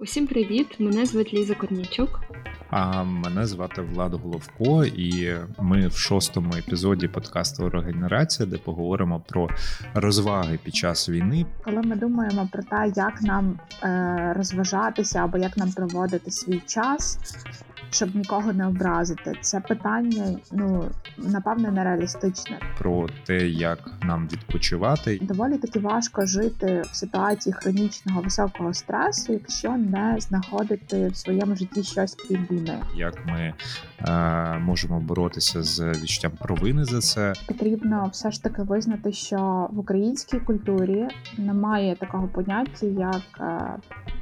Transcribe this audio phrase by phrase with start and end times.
[0.00, 0.66] Усім привіт!
[0.78, 2.20] Мене звуть Ліза Корнічук.
[2.70, 9.48] А мене звати Влад Головко, і ми в шостому епізоді подкасту «Рогенерація», де поговоримо про
[9.94, 11.46] розваги під час війни.
[11.64, 17.18] Коли ми думаємо про те, як нам е, розважатися або як нам проводити свій час,
[17.90, 19.32] щоб нікого не образити.
[19.40, 20.84] Це питання, ну
[21.18, 22.58] напевне, нереалістичне.
[22.78, 29.76] Про те, як нам відпочивати, доволі таки важко жити в ситуації хронічного високого стресу, якщо
[29.76, 32.78] не знаходити в своєму житті щось крім війни.
[32.96, 33.54] Як ми
[34.08, 37.32] е, можемо боротися з відчуттям провини за це?
[37.46, 43.76] Потрібно все ж таки визнати, що в українській культурі немає такого поняття, як е,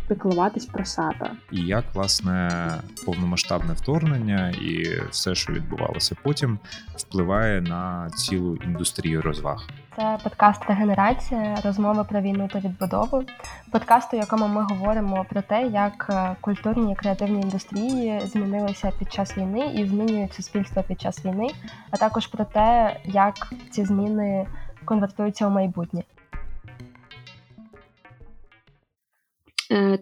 [0.09, 2.71] піклуватись про себе, і як власне
[3.07, 6.59] повномасштабне вторгнення і все, що відбувалося потім,
[6.97, 9.69] впливає на цілу індустрію розваг.
[9.97, 13.25] Це подкаст Регенерація, розмови про війну та відбудову.
[13.71, 19.13] Подкаст, у якому ми говоримо про те, як е, культурні і креативні індустрії змінилися під
[19.13, 21.49] час війни і змінюють суспільство під час війни,
[21.91, 23.35] а також про те, як
[23.71, 24.47] ці зміни
[24.85, 26.03] конвертуються у майбутнє.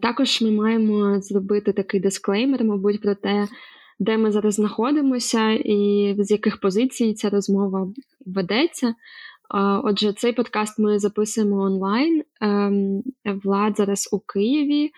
[0.03, 3.48] Також ми маємо зробити такий дисклеймер, мабуть, про те,
[3.98, 7.89] де ми зараз знаходимося, і з яких позицій ця розмова
[8.27, 8.95] ведеться.
[9.85, 12.23] Отже, цей подкаст ми записуємо онлайн.
[12.41, 14.91] Ем, Влад зараз у Києві,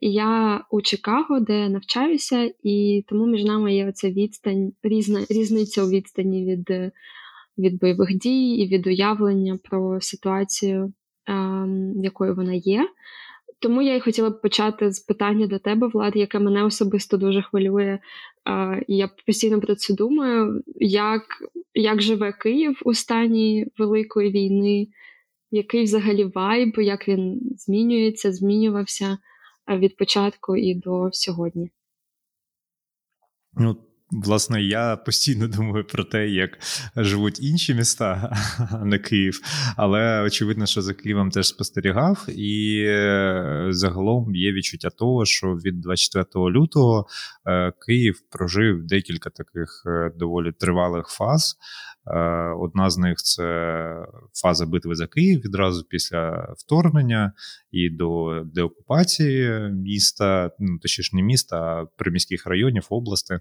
[0.00, 5.88] я у Чикаго, де навчаюся, і тому між нами є оця відстань, різна різниця у
[5.88, 6.92] відстані від
[7.58, 10.92] від бойових дій і від уявлення про ситуацію,
[11.26, 12.88] ем, якою вона є.
[13.58, 17.42] Тому я й хотіла б почати з питання до тебе, Влад, яке мене особисто дуже
[17.42, 17.98] хвилює.
[18.88, 21.22] І Я постійно про це думаю, як
[21.74, 24.88] як живе Київ у стані Великої війни,
[25.50, 29.18] який взагалі вайб, як він змінюється, змінювався
[29.68, 31.70] від початку і до сьогодні.
[33.52, 33.76] Ну,
[34.10, 36.58] Власне, я постійно думаю про те, як
[36.96, 38.36] живуть інші міста,
[38.72, 39.40] а не Київ.
[39.76, 45.80] Але очевидно, що за Києвом теж спостерігав, і е, загалом є відчуття того, що від
[45.80, 47.06] 24 лютого
[47.46, 51.56] е, Київ прожив декілька таких е, доволі тривалих фаз.
[52.58, 54.06] Одна з них це
[54.42, 57.32] фаза битви за Київ відразу після вторгнення
[57.70, 63.38] і до деокупації міста, ну точніше не міста, а приміських районів області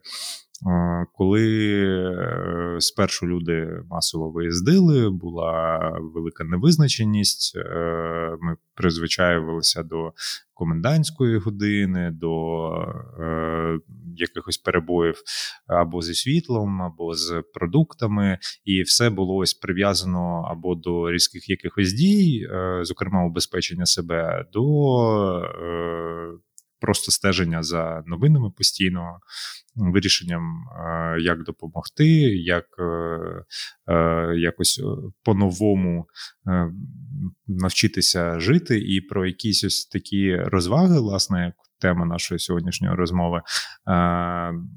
[1.14, 1.48] коли
[1.86, 10.14] е, спершу люди масово виїздили, була велика невизначеність, е, ми призвичаювалися до
[10.54, 12.70] комендантської години, до
[13.20, 13.80] е,
[14.16, 15.16] якихось перебоїв
[15.68, 21.94] або зі світлом, або з продуктами, і все було ось прив'язано або до різких якихось
[21.94, 22.48] дій,
[22.82, 24.62] зокрема убезпечення себе, до
[26.86, 29.20] просто стеження за новинами постійно,
[29.76, 30.42] вирішенням,
[31.20, 32.08] як допомогти,
[32.38, 33.20] як е,
[33.94, 34.84] е, якось е,
[35.24, 36.06] по-новому
[37.48, 43.42] навчитися жити, і про якісь ось такі розваги, власне, тема нашої сьогоднішньої розмови,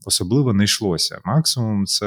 [0.07, 1.21] особливо не йшлося.
[1.25, 2.07] Максимум це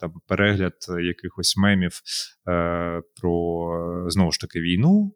[0.00, 2.00] там перегляд якихось мемів
[3.20, 5.14] про знову ж таки війну.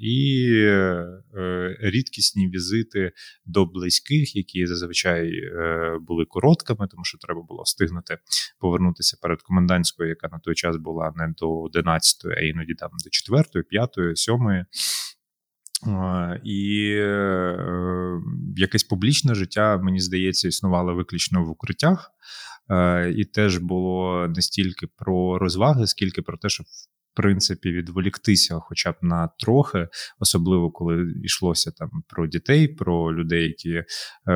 [0.00, 0.48] І
[1.80, 3.12] рідкісні візити
[3.46, 5.32] до близьких, які зазвичай
[6.00, 8.18] були короткими, тому що треба було встигнути
[8.60, 13.10] повернутися перед комендантською, яка на той час була не до 11, а іноді там до
[13.10, 14.64] 4, 5, 7.
[16.44, 18.20] І е,
[18.56, 22.10] якесь публічне життя, мені здається, існувало виключно в укриттях,
[22.70, 28.58] е, і теж було не стільки про розваги, скільки про те, щоб в принципі відволіктися,
[28.60, 29.88] хоча б на трохи,
[30.18, 33.84] особливо коли йшлося там про дітей, про людей, які е,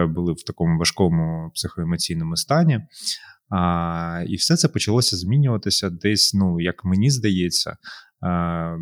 [0.06, 2.80] були в такому важкому психоемоційному стані.
[3.50, 7.76] А, І все це почалося змінюватися десь, ну як мені здається,
[8.20, 8.76] а,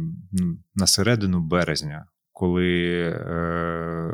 [0.75, 2.07] на середину березня
[2.39, 4.11] коли е,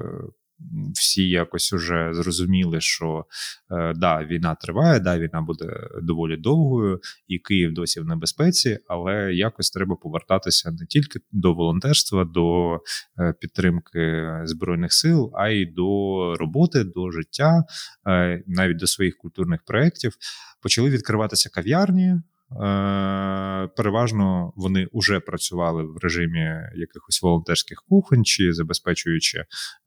[0.95, 3.25] всі якось уже зрозуміли, що
[3.71, 9.35] е, да, війна триває, да, війна буде доволі довгою, і Київ досі в небезпеці, але
[9.35, 12.75] якось треба повертатися не тільки до волонтерства, до
[13.19, 17.65] е, підтримки збройних сил, а й до роботи, до життя,
[18.09, 20.17] е, навіть до своїх культурних проєктів.
[20.63, 22.15] Почали відкриватися кав'ярні.
[22.63, 26.41] Е, переважно вони вже працювали в режимі
[26.75, 29.39] якихось волонтерських кухонь чи забезпечуючи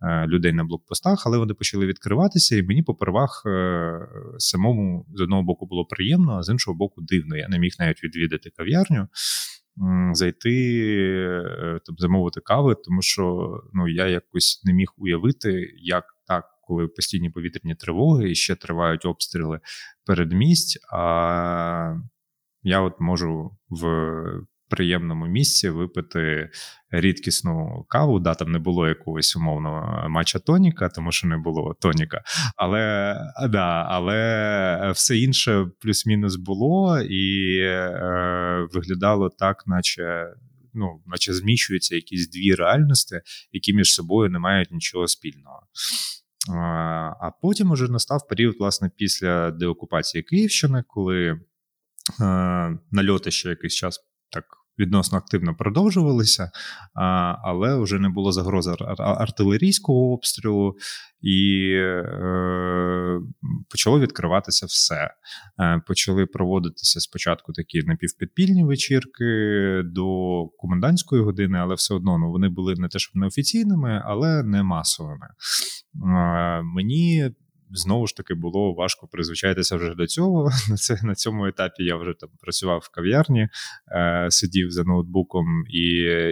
[0.01, 3.99] е, людей на блокпостах, але вони почали відкриватися, і мені попервах е,
[4.37, 7.37] самому з одного боку було приємно, а з іншого боку, дивно.
[7.37, 9.07] Я не міг навіть відвідати кав'ярню.
[10.13, 10.83] зайти,
[11.85, 17.29] там, замовити кави, тому що ну, я якось не міг уявити, як так, коли постійні
[17.29, 19.59] повітряні тривоги і ще тривають обстріли
[20.05, 20.79] передмість.
[20.93, 21.95] А
[22.63, 23.85] я от можу в
[24.69, 26.49] приємному місці випити
[26.91, 28.19] рідкісну каву.
[28.19, 32.21] Да, там не було якогось умовного матча тоніка, тому що не було тоніка.
[32.55, 33.15] Але
[33.49, 40.33] да, але все інше плюс-мінус було, і е, виглядало так, наче.
[40.79, 43.19] Ну, наче зміщуються якісь дві реальності,
[43.51, 45.59] які між собою не мають нічого спільного.
[47.21, 51.39] А потім уже настав період, власне, після деокупації Київщини, коли е,
[52.91, 53.99] нальоти ще якийсь час
[54.31, 54.45] так
[54.79, 56.51] відносно активно продовжувалися,
[57.43, 60.75] але вже не було загрози артилерійського обстрілу,
[61.21, 63.19] і е,
[63.69, 65.09] почало відкриватися все.
[65.59, 69.25] Е, почали проводитися спочатку такі напівпідпільні вечірки
[69.85, 70.05] до
[70.57, 75.27] комендантської години, але все одно ну, вони були не те, щоб неофіційними, але не масовими.
[75.27, 77.31] Е, мені
[77.71, 80.49] знову ж таки було важко призвичайтися вже до цього.
[80.69, 83.47] На це на цьому етапі я вже там працював в кав'ярні,
[83.91, 85.83] е, сидів за ноутбуком і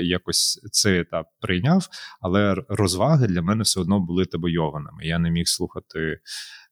[0.08, 1.88] якось цей етап прийняв.
[2.22, 5.06] Але розваги для мене все одно були табойованими.
[5.06, 6.20] Я не міг слухати.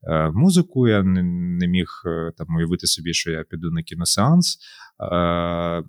[0.07, 4.57] Е, музику я не, не міг е, там уявити собі, що я піду на кіносеанс,
[4.99, 5.83] е,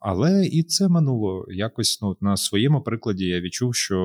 [0.00, 3.26] але і це минуло якось ну, на своєму прикладі.
[3.26, 3.98] Я відчув, що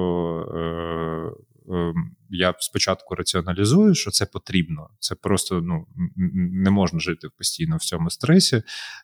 [0.56, 1.53] Ем,
[2.30, 4.90] я спочатку раціоналізую, що це потрібно.
[5.00, 5.86] Це просто ну,
[6.52, 8.64] не можна жити постійно в цьому стресі.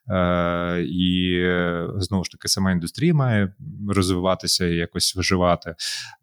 [0.10, 1.42] Е, І
[1.98, 3.54] знову ж таки, сама індустрія має
[3.90, 5.76] розвиватися і якось виживати.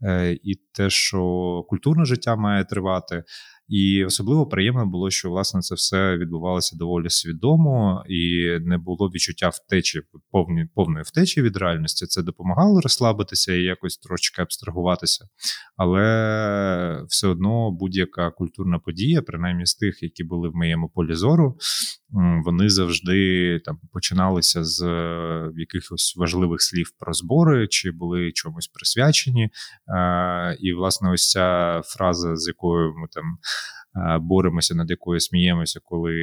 [0.02, 3.24] Е, І те, що культурне життя має тривати.
[3.68, 9.48] І особливо приємно було, що власне це все відбувалося доволі свідомо, і не було відчуття
[9.48, 12.06] втечі, повні, повної втечі від реальності.
[12.06, 15.24] Це допомагало розслабитися і якось трошечки абстрагуватися.
[15.76, 21.58] Але все одно будь-яка культурна подія, принаймні з тих, які були в моєму полі зору,
[22.44, 29.50] вони завжди там починалися з е, якихось важливих слів про збори, чи були чомусь присвячені.
[30.60, 33.24] І, власне, ось ця фраза, з якою ми там
[34.20, 36.16] боремося, над якою сміємося, коли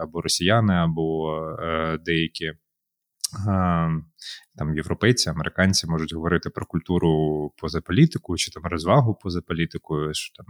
[0.00, 2.52] або росіяни, або е, деякі
[4.56, 10.14] там європейці, американці можуть говорити про культуру поза політику чи там розвагу поза політикою.
[10.14, 10.46] що там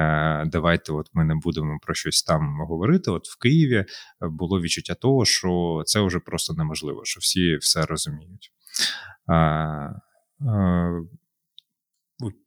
[0.00, 3.10] е, Давайте, от ми не будемо про щось там говорити.
[3.10, 3.84] От в Києві
[4.20, 8.52] було відчуття того, що це вже просто неможливо, що всі все розуміють.
[9.28, 11.02] Е, е,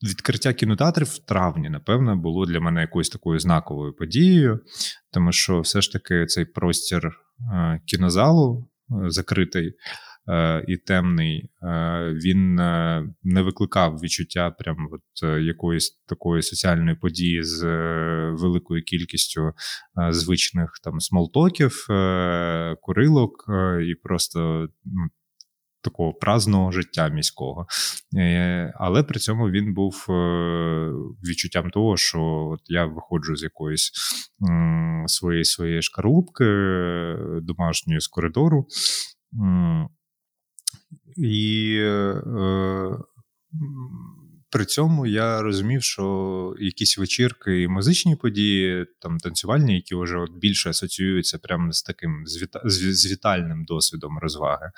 [0.04, 4.60] Відкриття кінотеатрів в травні, напевно, було для мене якоюсь такою знаковою подією,
[5.12, 7.12] тому що все ж таки цей простір
[7.54, 9.74] е, кінозалу е, закритий
[10.28, 11.50] е, і темний,
[12.26, 12.56] він
[13.24, 17.64] не викликав відчуття прям от якоїсь такої соціальної події з
[18.32, 19.52] великою кількістю
[20.10, 21.86] звичних там смолтоків,
[22.82, 23.46] курилок
[23.92, 25.08] і просто ну,
[25.82, 27.66] такого праздного життя міського.
[28.18, 30.92] Е, але при цьому він був е,
[31.30, 32.22] відчуттям того, що
[32.54, 33.92] от я виходжу з якоїсь
[35.06, 36.46] своєї своєї шкарлупки
[37.42, 38.68] домашньої з коридору.
[41.18, 42.14] І е,
[44.52, 50.32] при цьому я розумів, що якісь вечірки і музичні події, там танцювальні, які вже от
[50.32, 52.24] більше асоціюються прямо з таким
[52.66, 54.72] з вітальним досвідом розваги,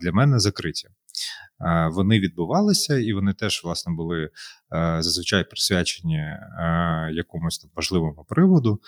[0.00, 0.88] для мене закриті.
[1.90, 4.30] Вони відбувалися, і вони теж власне були
[4.98, 6.22] зазвичай присвячені
[7.12, 8.80] якомусь там важливому приводу,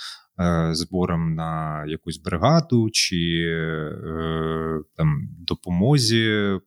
[0.73, 6.59] зборам на якусь бригаду чи е, там допомозі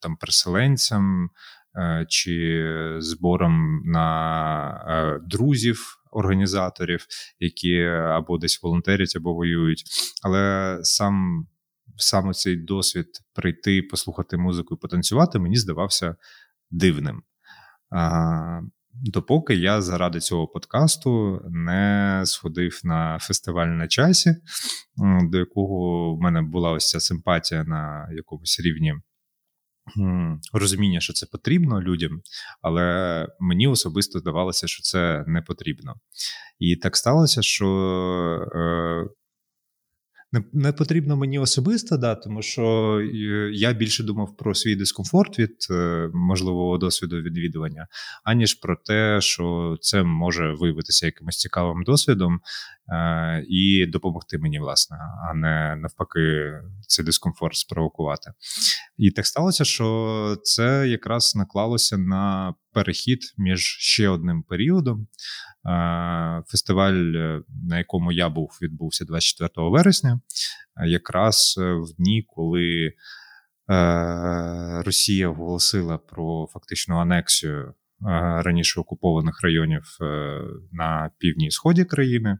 [0.00, 1.30] там переселенцям.
[1.76, 6.00] Е, чи збором на е, друзів.
[6.16, 7.06] Організаторів,
[7.38, 9.84] які або десь волонтерять, або воюють.
[10.22, 11.46] Але сам
[11.96, 16.16] саме цей досвід прийти, послухати музику і потанцювати, мені здавався
[16.70, 17.22] дивним.
[17.90, 18.60] А,
[19.02, 24.36] Допоки я заради цього подкасту не сходив на фестиваль на часі,
[25.30, 28.94] до якого в мене була ось ця симпатія на якомусь рівні
[30.52, 32.20] розуміння, що це потрібно людям,
[32.62, 35.94] але мені особисто здавалося, що це не потрібно.
[36.58, 37.68] І так сталося, що
[38.54, 39.08] е,
[40.34, 43.00] не, не потрібно мені особисто, да, тому що
[43.52, 45.56] я більше думав про свій дискомфорт від
[46.14, 47.86] можливого досвіду відвідування,
[48.24, 52.40] аніж про те, що це може виявитися якимось цікавим досвідом
[53.48, 54.96] і допомогти мені, власне,
[55.30, 56.52] а не навпаки,
[56.86, 58.32] цей дискомфорт спровокувати.
[58.96, 65.06] І так сталося, що це якраз наклалося на перехід між ще одним періодом.
[66.46, 70.20] Фестиваль, е, на якому я був, відбувся 24 вересня,
[70.86, 72.92] якраз е, в дні, коли
[73.70, 77.74] е, Росія оголосила про фактичну анексію
[78.36, 79.98] раніше окупованих районів
[80.72, 82.38] на півдні і сході країни,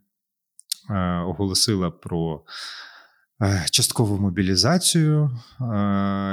[1.26, 2.45] оголосила про
[3.71, 5.40] часткову мобілізацію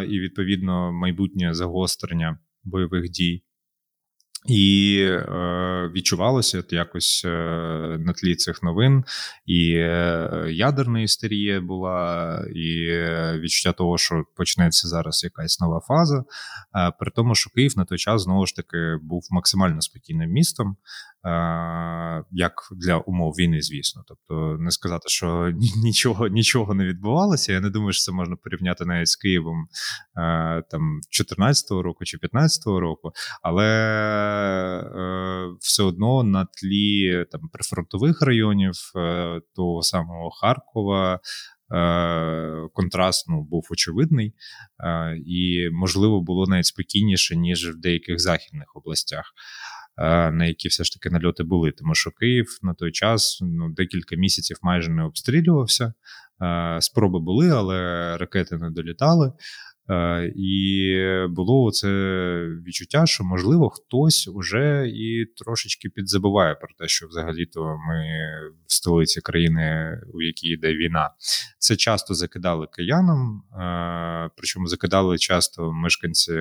[0.09, 3.43] і відповідно майбутнє загострення бойових дій.
[4.45, 7.29] І е, відчувалося от якось е,
[7.99, 9.03] на тлі цих новин,
[9.45, 12.87] і е, ядерна істерія була, і
[13.39, 16.23] відчуття того, що почнеться зараз якась нова фаза.
[16.75, 20.77] Е, при тому, що Київ на той час знову ж таки був максимально спокійним містом.
[21.25, 24.03] Е, як для умов війни, звісно.
[24.07, 25.51] Тобто, не сказати, що
[25.83, 27.53] нічого нічого не відбувалося.
[27.53, 29.67] Я не думаю, що це можна порівняти навіть з Києвом
[30.17, 33.11] е, там 14-го року чи 15-го року,
[33.41, 33.67] але
[34.95, 38.73] е, все одно на тлі там прифронтових районів
[39.55, 41.19] того самого Харкова.
[42.73, 44.33] Контраст ну, був очевидний,
[45.25, 49.33] і можливо було навіть спокійніше ніж в деяких західних областях.
[50.31, 51.71] На які все ж таки нальоти були.
[51.71, 55.93] Тому що Київ на той час ну, декілька місяців майже не обстрілювався.
[56.79, 57.77] Спроби були, але
[58.17, 59.31] ракети не долітали.
[60.35, 60.95] І
[61.29, 61.89] було це
[62.67, 68.05] відчуття, що можливо хтось уже і трошечки підзабуває про те, що взагалі-то ми
[68.67, 71.09] в столиці країни, у якій йде війна.
[71.59, 73.43] Це часто закидали киянам,
[74.37, 76.33] причому закидали часто мешканці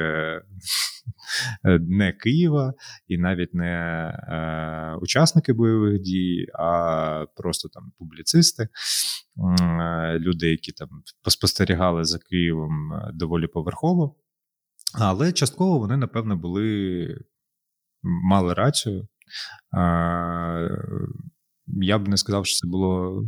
[1.80, 2.74] не Києва
[3.06, 3.72] і навіть не
[4.28, 8.68] е, учасники бойових дій, а просто там публіцисти,
[9.60, 10.88] е, люди, які там
[11.22, 14.16] поспостерігали за Києвом е, доволі поверхово.
[14.94, 17.08] Але частково вони, напевно, були
[18.02, 19.00] мали рацію.
[19.00, 19.06] Е,
[21.66, 23.24] я б не сказав, що це було.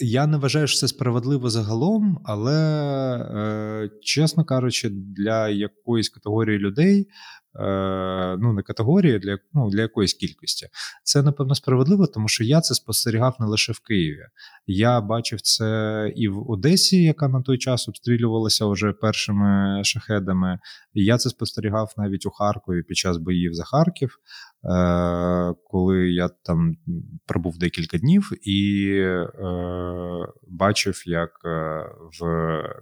[0.00, 2.56] Я не вважаю, що це справедливо загалом, але,
[3.16, 7.08] е, чесно кажучи, для якоїсь категорії людей
[8.38, 10.68] ну не категорії для ну, для якоїсь кількості.
[11.04, 14.26] Це напевно справедливо, тому що я це спостерігав не лише в Києві.
[14.66, 20.58] Я бачив це і в Одесі, яка на той час обстрілювалася вже першими шахедами.
[20.94, 24.18] Я це спостерігав навіть у Харкові під час боїв за Харків,
[24.64, 26.76] е, коли я там
[27.26, 29.26] пробув декілька днів і е,
[30.48, 31.30] бачив, як
[32.20, 32.24] в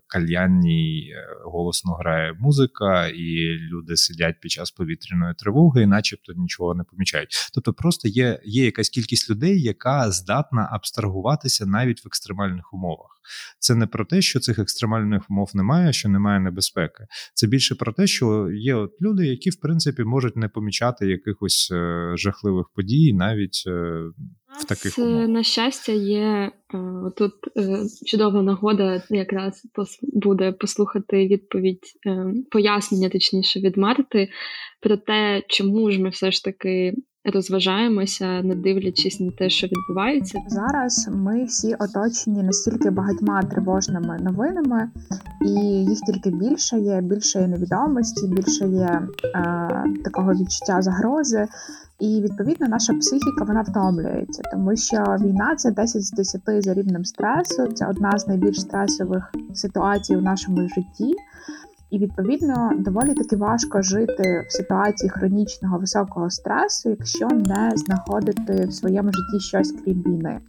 [0.07, 6.75] кальянній голосно грає музика, і люди сидять під час час повітряної тривоги, і начебто нічого
[6.75, 7.51] не помічають.
[7.55, 13.20] Тобто, просто є, є якась кількість людей, яка здатна абстрагуватися навіть в екстремальних умовах.
[13.59, 17.07] Це не про те, що цих екстремальних умов немає, що немає небезпеки.
[17.35, 21.71] Це більше про те, що є от люди, які в принципі можуть не помічати якихось
[21.73, 23.71] е, жахливих подій, навіть е,
[24.61, 25.29] в таких е, умовах.
[25.29, 26.53] на щастя є
[27.17, 27.33] тут
[28.07, 29.63] чудова нагода, якраз
[30.03, 31.83] буде послухати відповідь
[32.51, 34.29] пояснення, точніше від Марти,
[34.81, 40.39] про те, чому ж ми все ж таки розважаємося, не дивлячись на те, що відбувається.
[40.47, 44.91] Зараз ми всі оточені настільки багатьма тривожними новинами,
[45.47, 45.51] і
[45.85, 49.03] їх тільки більше є, більше є невідомості, більше є
[49.35, 51.49] е, такого відчуття загрози.
[52.01, 57.05] І відповідно наша психіка вона втомлюється, тому що війна це 10 з 10 за рівнем
[57.05, 57.67] стресу.
[57.67, 61.15] Це одна з найбільш стресових ситуацій у нашому житті.
[61.91, 68.73] І відповідно доволі таки важко жити в ситуації хронічного високого стресу, якщо не знаходити в
[68.73, 70.41] своєму житті щось крім війни.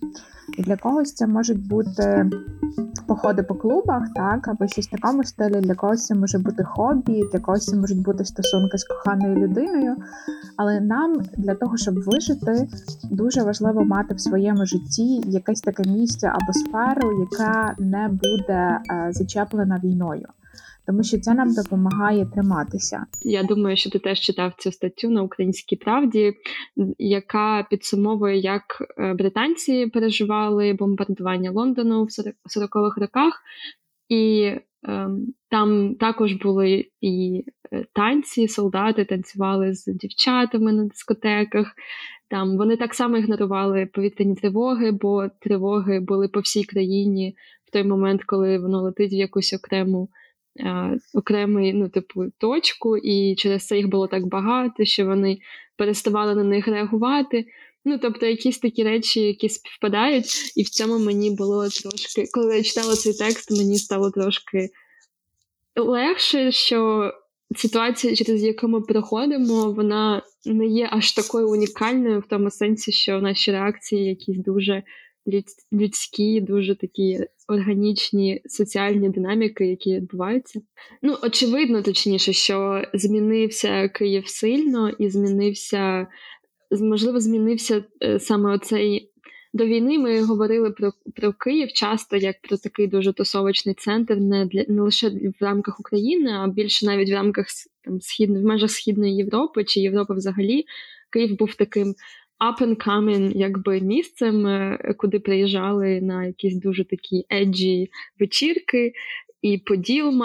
[0.58, 2.30] І для когось це можуть бути
[3.08, 7.24] походи по клубах, так, або щось в такому стилі, для когось це може бути хобі,
[7.32, 9.96] для когось це можуть бути стосунки з коханою людиною.
[10.58, 12.68] Але нам для того, щоб вижити,
[13.12, 19.08] дуже важливо мати в своєму житті якесь таке місце або сферу, яка не буде е,
[19.12, 20.28] зачеплена війною
[20.86, 23.06] тому що це нам допомагає триматися.
[23.22, 26.34] Я думаю, що ти теж читав цю статтю на українській правді,
[26.98, 28.64] яка підсумовує, як
[28.98, 32.08] е, британці переживали бомбардування Лондону в
[32.60, 33.42] 40-х роках.
[34.10, 34.52] І
[34.84, 41.76] ем, там також були і е, танці, солдати танцювали з дівчатами на дискотеках.
[42.30, 47.36] Там вони так само ігнорували повітряні тривоги, бо тривоги були по всій країні
[47.68, 50.10] в той момент, коли воно летить в якусь окрему
[51.14, 55.38] окремий, ну, типу, точку, і через це їх було так багато, що вони
[55.78, 57.46] переставали на них реагувати.
[57.86, 62.64] Ну, тобто, якісь такі речі, які співпадають, і в цьому мені було трошки, коли я
[62.64, 64.70] читала цей текст, мені стало трошки
[65.76, 67.12] легше, що
[67.56, 73.22] ситуація, через яку ми проходимо, вона не є аж такою унікальною в тому сенсі, що
[73.22, 74.84] наші реакції якісь дуже
[75.74, 80.62] людські, дуже такі органічні соціальні динаміки, які відбуваються.
[81.02, 86.08] Ну, очевидно, точніше, що змінився Київ сильно і змінився,
[86.72, 89.08] можливо, змінився е, саме оцей.
[89.54, 94.46] До війни ми говорили про про Київ часто як про такий дуже тусовочний центр, не
[94.46, 97.46] для не лише в рамках України, а більше навіть в рамках
[97.84, 100.66] там східної в межах східної Європи чи Європи взагалі.
[101.12, 101.96] Київ був таким
[102.42, 108.94] up and coming якби місцем, е, куди приїжджали на якісь дуже такі еджі вечірки,
[109.42, 110.22] і Поділ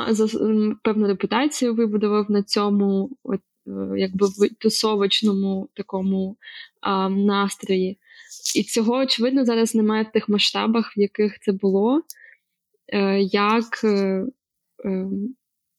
[0.83, 4.27] певну репутацію вибудував на цьому, от е, якби
[4.59, 6.37] тусовочному такому
[6.81, 7.99] а, настрої.
[8.57, 12.03] І цього, очевидно, зараз немає в тих масштабах, в яких це було.
[12.89, 13.85] Е, як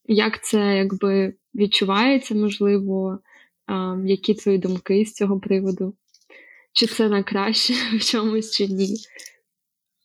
[0.08, 3.18] як це якби відчувається, можливо,
[4.04, 5.94] які твої думки з цього приводу?
[6.78, 8.96] Чи це на краще в чомусь чи ні?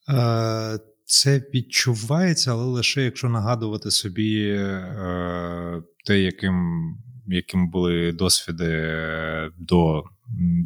[0.10, 6.56] Е, це відчувається, але лише якщо нагадувати собі е, те, яким
[7.28, 8.98] яким були досвіди
[9.58, 10.04] до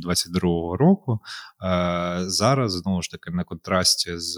[0.08, 1.20] 22-го року.
[1.64, 4.38] Е, зараз знову ж таки на контрасті з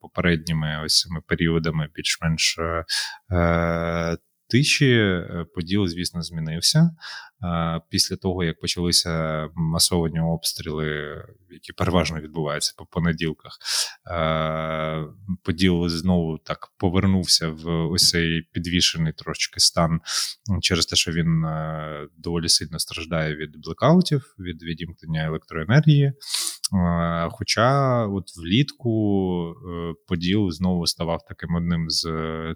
[0.00, 2.58] попередніми ось цими періодами більш-менш
[4.48, 5.22] тиші,
[5.54, 6.90] поділ, звісно, змінився.
[7.90, 11.16] Після того, як почалися масовані обстріли,
[11.50, 13.58] які переважно відбуваються по понеділках,
[15.42, 20.00] поділ знову так повернувся в ось цей підвішений трошки стан
[20.60, 21.44] через те, що він
[22.16, 26.12] доволі сильно страждає від блекаутів, від відімкнення електроенергії.
[27.30, 28.92] Хоча от влітку
[29.50, 32.04] е, Поділ знову ставав таким одним з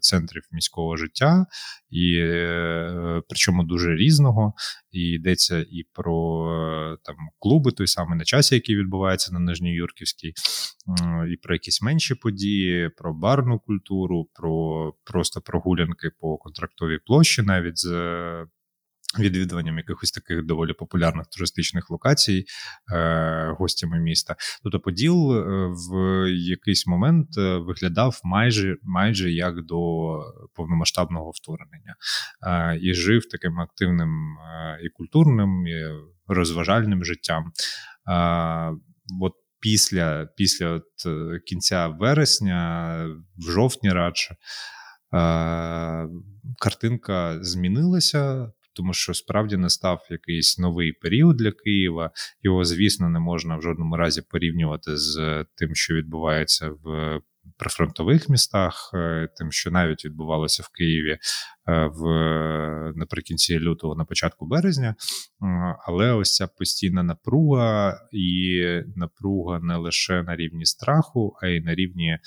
[0.00, 1.46] центрів міського життя,
[1.90, 4.54] і е, причому дуже різного.
[4.92, 10.32] І йдеться і про е, там клуби, той самий на часі, який відбувається на Нижньоюрківській,
[11.32, 17.78] і про якісь менші події, про барну культуру, про просто прогулянки по контрактовій площі, навіть
[17.78, 17.90] з
[19.18, 22.44] відвідуванням якихось таких доволі популярних туристичних локацій
[22.92, 24.36] е, гостями міста.
[24.62, 29.80] Тобто Поділ е, в якийсь момент е, виглядав майже майже як до
[30.54, 31.94] повномасштабного вторгнення
[32.46, 35.86] е, і жив таким активним е, і культурним, і
[36.26, 37.52] розважальним життям.
[38.08, 38.73] Е,
[39.20, 40.84] от Після після от
[41.46, 43.06] кінця вересня,
[43.38, 44.36] в жовтні радше,
[46.58, 52.10] картинка змінилася тому що справді настав якийсь новий період для Києва.
[52.43, 57.21] Його, звісно, не можна в жодному разі порівнювати з тим, що відбувається в
[57.58, 61.19] прифронтових містах, е, тим, що навіть відбувалося в Києві е,
[61.95, 62.04] в
[62.97, 64.95] наприкінці лютого, на початку березня.
[65.86, 68.62] Але ось ця постійна напруга і
[68.97, 72.19] напруга не лише на рівні страху, а й на рівні е,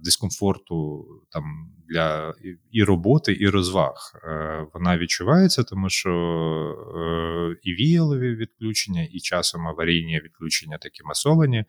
[0.00, 1.44] дискомфорту там
[1.88, 2.34] для
[2.72, 3.94] і роботи, і розваг.
[4.24, 6.10] Е, Вона відчувається, тому що
[6.96, 11.64] е, і віялові відключення, і часом аварійні відключення такі масовані.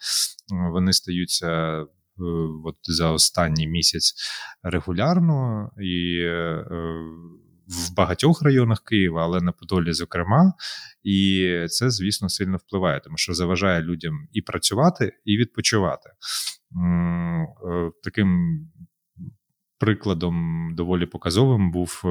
[0.72, 1.86] Вони стаються
[2.20, 2.24] Е,
[2.66, 4.14] от за останній місяць
[4.64, 6.66] регулярно і е,
[7.68, 10.54] в багатьох районах Києва, але на Подолі, зокрема,
[11.04, 16.10] і це, звісно, сильно впливає, тому що заважає людям і працювати, і відпочивати.
[16.10, 18.60] Е, таким
[19.80, 22.02] прикладом доволі показовим був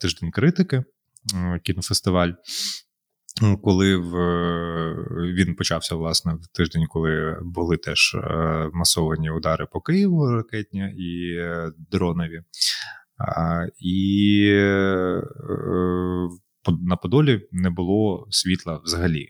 [0.00, 0.84] тиждень критики,
[1.62, 2.32] кінофестиваль.
[3.62, 4.12] Коли в
[5.34, 11.36] він почався власне в тиждень, коли були теж е, масовані удари по Києву, ракетні і
[11.36, 12.42] е, дронові,
[13.78, 15.22] і е,
[16.82, 19.28] на Подолі не було світла взагалі.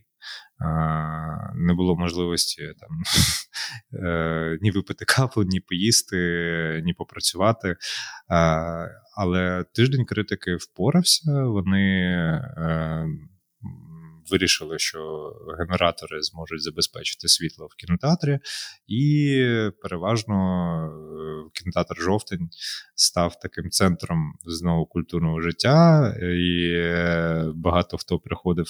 [1.55, 2.91] Не було можливості там
[4.61, 7.77] ні випити каву, ні поїсти, ні попрацювати.
[9.17, 11.33] Але тиждень критики впорався.
[11.45, 12.15] Вони
[14.31, 18.39] вирішили, що генератори зможуть забезпечити світло в кінотеатрі,
[18.87, 20.27] і переважно
[21.55, 22.49] кінотеатр Жовтень
[22.95, 26.77] став таким центром знову культурного життя, і
[27.55, 28.67] багато хто приходив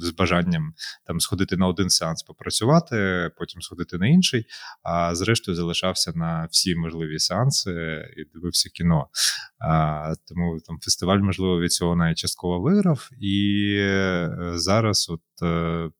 [0.00, 0.74] з бажанням
[1.06, 4.46] там сходити на один сеанс попрацювати, потім сходити на інший,
[4.82, 9.08] а зрештою залишався на всі можливі сеанси і дивився кіно.
[9.58, 13.10] А, Тому там фестиваль, можливо, від цього навіть частково виграв.
[13.20, 15.48] І е, зараз от.
[15.48, 15.90] Е,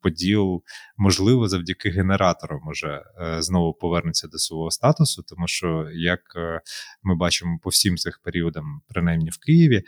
[0.00, 0.62] Поділ,
[0.96, 6.20] можливо, завдяки генераторам може е, знову повернеться до свого статусу, тому що, як
[7.02, 9.82] ми бачимо по всім цих періодам, принаймні в Києві,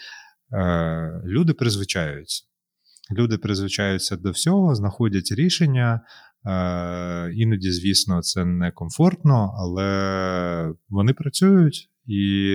[1.24, 2.44] люди призвичаються.
[3.10, 6.00] Люди призвичаються до всього, знаходять рішення.
[7.34, 12.52] Іноді, звісно, це не комфортно, але вони працюють і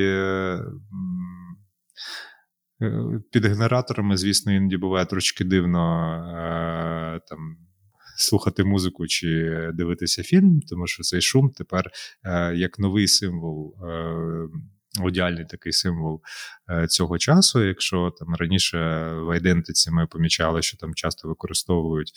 [3.31, 6.13] під генераторами, звісно, іноді буває трошки дивно
[7.17, 7.57] е, там.
[8.17, 11.91] Слухати музику чи дивитися фільм, тому що цей шум тепер
[12.23, 14.49] е, як новий символ е,
[15.01, 16.21] Одіальний такий символ
[16.69, 17.63] е, цього часу.
[17.63, 18.77] Якщо там раніше
[19.13, 22.11] в айдентиці ми помічали, що там часто використовують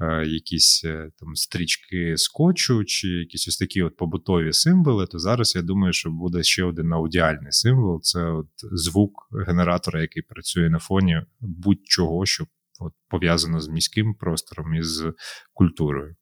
[0.00, 5.56] е, якісь е, там стрічки скотчу чи якісь ось такі от побутові символи, то зараз
[5.56, 9.12] я думаю, що буде ще один аудіальний символ це от звук
[9.46, 12.44] генератора, який працює на фоні будь-чого, що
[12.80, 15.12] от пов'язано з міським простором і з
[15.52, 16.16] культурою.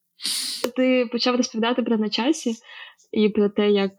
[0.77, 2.55] Ти почав розповідати про на часі
[3.13, 3.93] і про те, як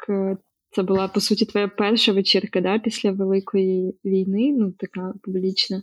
[0.71, 5.81] це була, по суті, твоя перша вечірка да, після Великої війни, ну, така публічна.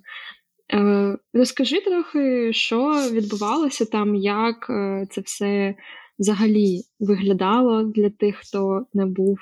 [0.75, 5.75] Е, Розкажи трохи, що відбувалося там, як е, це все
[6.19, 9.39] взагалі виглядало для тих, хто не був,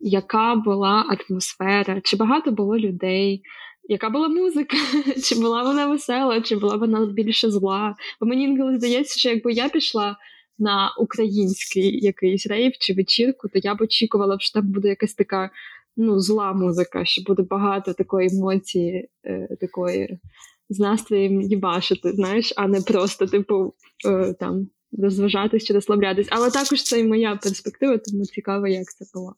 [0.00, 3.42] яка була атмосфера, чи багато було людей,
[3.88, 4.76] яка була музика,
[5.24, 7.96] чи була вона весела, чи була вона більше зла.
[8.20, 10.16] Бо мені інколи здається, що якби я пішла
[10.60, 15.50] на український якийсь рейв чи вечірку, то я б очікувала, що там буде якась така
[15.96, 20.18] ну, зла музика, що буде багато такої емоції, е, такої
[20.68, 23.74] з настроєм їбашити, знаєш, а не просто, типу,
[24.08, 24.68] е, там
[24.98, 26.28] розважатись чи розслаблятись.
[26.30, 29.34] Але також це і моя перспектива, тому цікаво, як це було.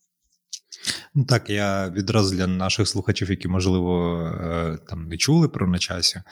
[1.15, 5.79] Ну Так, я відразу для наших слухачів, які, можливо, е, там не чули про на
[5.79, 6.25] часі, е,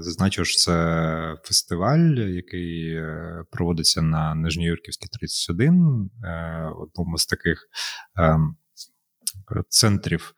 [0.00, 6.10] зазначу, що це фестиваль, який е, проводиться на Нижньоюрківській 31,
[6.78, 7.68] одному з таких
[9.68, 10.34] центрів.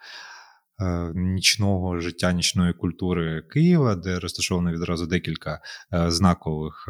[1.14, 5.60] Нічного життя, нічної культури Києва, де розташовано відразу декілька
[5.90, 6.88] знакових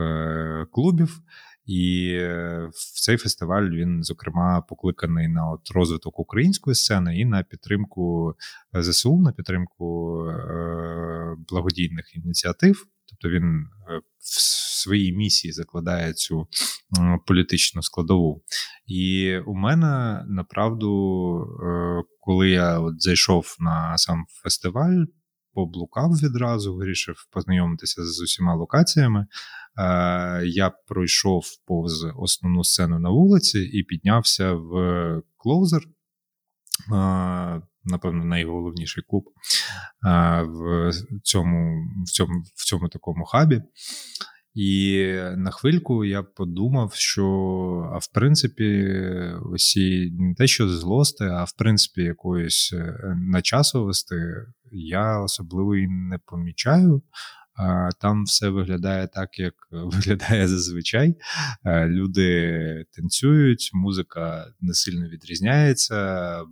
[0.72, 1.22] клубів.
[1.64, 7.42] І е, в цей фестиваль він, зокрема, покликаний на от розвиток української сцени і на
[7.42, 8.34] підтримку
[8.76, 12.86] е, ЗСУ, на підтримку е, благодійних ініціатив.
[13.08, 13.66] Тобто він
[14.18, 14.40] в
[14.82, 16.46] своїй місії закладає цю
[17.26, 18.42] політичну складову.
[18.86, 20.90] І у мене направду,
[22.20, 25.04] коли я от зайшов на сам фестиваль,
[25.54, 29.26] поблукав відразу, вирішив познайомитися з усіма локаціями.
[29.78, 35.82] Е, я пройшов повз основну сцену на вулиці і піднявся в клоузер.
[36.92, 39.24] Е, напевно, найголовніший клуб
[40.06, 40.90] е, в
[41.22, 43.62] цьому в цьому, в цьому такому хабі.
[44.54, 47.24] І на хвильку я подумав, що
[47.94, 48.94] а в принципі,
[49.52, 52.74] усі не те, що злости, а в принципі, якоїсь
[53.16, 54.14] начасовості
[54.72, 57.02] я особливо і не помічаю.
[58.00, 61.16] Там все виглядає так, як виглядає зазвичай.
[61.64, 65.96] Е, люди танцюють, музика не сильно відрізняється,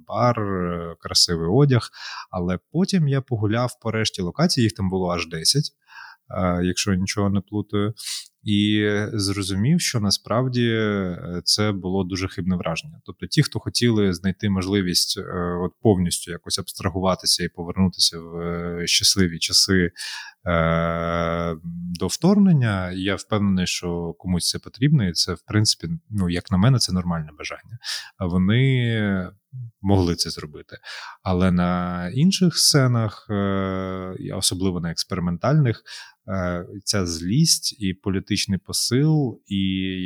[0.09, 0.37] бар,
[1.01, 1.91] красивий одяг.
[2.31, 5.65] Але потім я погуляв по решті локацій, їх там було аж 10,
[6.31, 7.95] е, якщо нічого не плутаю.
[8.43, 13.01] І зрозумів, що насправді е, це було дуже хибне враження.
[13.05, 15.21] Тобто, ті, хто хотіли знайти можливість
[15.63, 19.91] от повністю якось абстрагуватися і повернутися в щасливі часи
[20.47, 21.57] Е,
[22.01, 22.91] до вторгнення.
[22.91, 26.93] Я впевнений, що комусь це потрібно, і це, в принципі, ну як на мене, це
[26.93, 27.79] нормальне бажання.
[28.19, 29.31] Вони
[29.81, 30.77] могли це зробити.
[31.23, 35.83] Але на інших сценах, е, особливо на експериментальних, е,
[36.85, 39.57] ця злість і політичний посил, і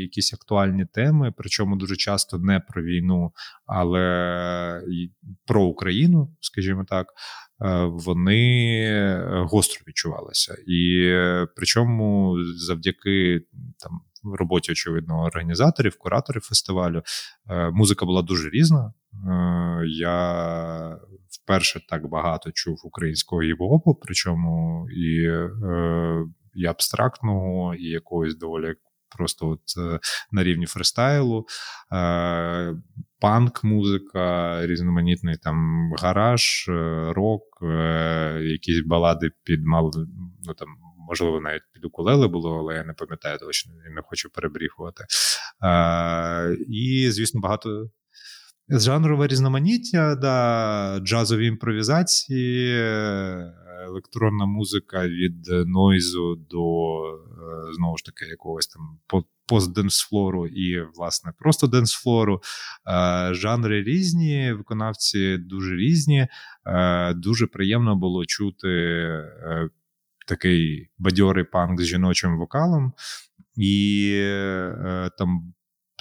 [0.00, 3.32] якісь актуальні теми, причому дуже часто не про війну,
[3.66, 4.82] але
[5.46, 7.06] про Україну, скажімо так.
[7.60, 10.56] Е, вони е, гостро відчувалися.
[10.66, 13.40] І е, причому завдяки
[13.78, 14.00] там
[14.38, 17.02] роботі, очевидно, організаторів, кураторів фестивалю,
[17.72, 18.92] музика була дуже різна.
[19.86, 20.98] Я
[21.44, 28.74] вперше так багато чув українського гіп-гопу, причому і, е, і абстрактного, і якогось доволі.
[29.16, 29.98] Просто от е,
[30.32, 31.46] на рівні фристайлу,
[31.92, 32.74] е,
[33.20, 39.90] панк, музика, різноманітний там гараж, е, рок, е, якісь балади під мало
[40.46, 40.68] ну там
[41.08, 45.04] можливо, навіть під укулеле було, але я не пам'ятаю точно і не хочу перебріхувати.
[45.60, 47.90] А, І, звісно, багато.
[48.68, 52.78] Жанрове різноманіття, да, джазові імпровізації,
[53.86, 56.64] електронна музика від нойзу до
[57.04, 58.98] е, знову ж таки якогось там
[59.46, 62.40] постденсфлору і, власне, просто денсфлору.
[63.30, 66.28] Жанри різні, виконавці дуже різні.
[66.66, 69.68] Е, дуже приємно було чути е,
[70.26, 72.92] такий бадьорий панк з жіночим вокалом,
[73.56, 75.54] і е, там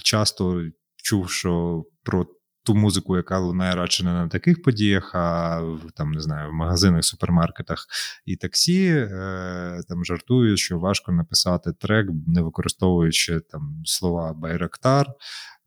[0.04, 0.62] часто
[0.96, 2.26] чув, що про
[2.64, 5.60] ту музику, яка лунає радше не на таких подіях, а
[5.96, 7.86] там не знаю, в магазинах, супермаркетах
[8.26, 15.06] і таксі, е, там жартують, що важко написати трек, не використовуючи там слова Байрактар.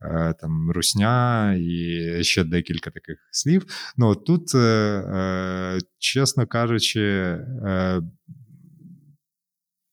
[0.02, 3.66] Е, там Русня і ще декілька таких слів.
[3.98, 7.38] Ну тут, е, чесно кажучи,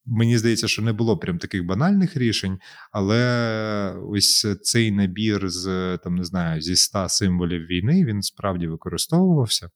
[0.07, 2.59] Мені здається, що не було прям таких банальних рішень,
[2.93, 9.71] але ось цей набір з там не знаю зі ста символів війни він справді використовувався.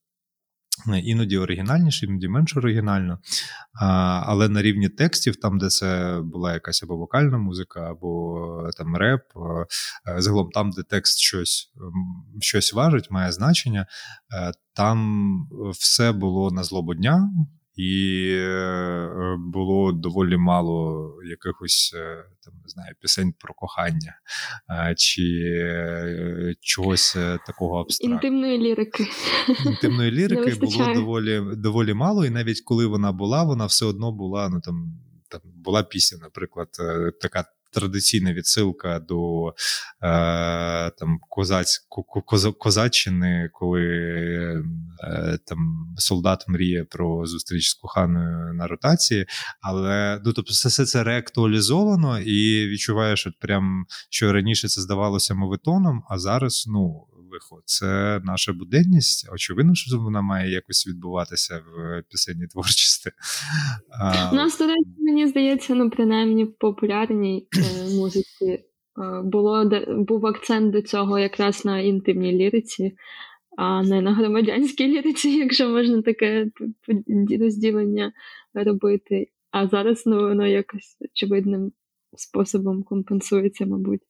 [1.03, 3.19] Іноді оригінальніше, іноді менш оригінально.
[3.81, 3.87] А,
[4.25, 9.21] Але на рівні текстів, там, де це була якась або вокальна музика, або там реп,
[10.17, 11.71] загалом там, де текст щось
[12.41, 13.87] щось важить, має значення,
[14.33, 15.29] е, там
[15.71, 17.29] все було на злобу дня
[17.79, 24.13] і е, було доволі мало якихось е, там не знаю пісень про кохання
[24.97, 25.21] чи
[25.55, 28.15] е, чогось такого абстрактного.
[28.15, 29.07] Інтимної лірики.
[29.65, 34.49] Інтимної лірики було доволі доволі мало, і навіть коли вона була, вона все одно була
[34.49, 34.99] ну там.
[35.31, 36.67] Там була пісня, наприклад,
[37.21, 39.53] така традиційна відсилка до е,
[40.89, 41.87] там козаць,
[42.57, 43.83] козаччини, коли
[45.03, 49.25] е, там солдат мріє про зустріч з коханою на ротації,
[49.61, 56.03] але ну, тобто все це реактуалізовано і відчуваєш, от прям що раніше це здавалося мовитоном,
[56.09, 57.61] а зараз ну лихо.
[57.65, 59.29] Це наша буденність.
[59.33, 63.11] Очевидно, що вона має якось відбуватися в пісенній творчості.
[64.31, 68.61] У нас, речі, мені здається, ну, принаймні в популярній е, музиці е,
[69.23, 72.95] було був акцент до цього якраз на інтимній ліриці,
[73.57, 76.47] а не на громадянській ліриці, якщо можна таке
[77.39, 78.13] розділення
[78.53, 79.27] робити.
[79.51, 81.71] А зараз ну, воно якось очевидним
[82.17, 84.01] способом компенсується, мабуть.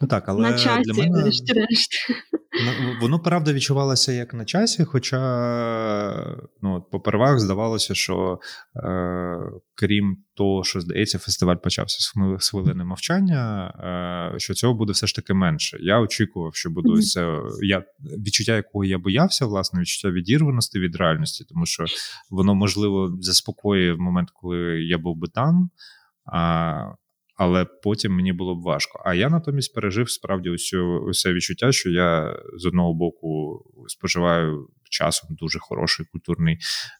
[0.00, 1.22] Ну так, але на часі, для мене
[1.54, 1.92] решт
[3.00, 4.84] воно правда відчувалося як на часі.
[4.84, 5.18] Хоча,
[6.62, 8.38] ну, попервах здавалося, що
[8.76, 9.38] е,
[9.74, 13.66] крім того, що здається, фестиваль почався з хвилини мовчання,
[14.34, 15.78] е, що цього буде все ж таки менше.
[15.80, 17.02] Я очікував, що буде mm-hmm.
[17.02, 21.84] це я відчуття, якого я боявся, власне, відчуття відірваності від реальності, тому що
[22.30, 25.70] воно можливо заспокоює в момент, коли я був би там.
[26.32, 26.92] А
[27.36, 29.02] але потім мені було б важко.
[29.04, 35.36] А я натомість пережив справді усю усе відчуття, що я з одного боку споживаю часом
[35.36, 36.58] дуже хороший культурний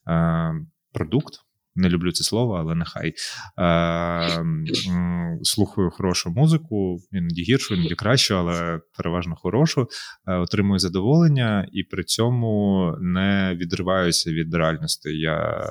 [0.09, 0.55] е,
[0.93, 1.35] продукт
[1.77, 3.15] не люблю це слово, але нехай
[3.59, 4.45] Е,
[5.43, 9.89] слухаю хорошу музику, іноді гіршу, іноді кращу, але переважно хорошу.
[10.27, 15.09] Е, отримую задоволення і при цьому не відриваюся від реальності.
[15.09, 15.67] Я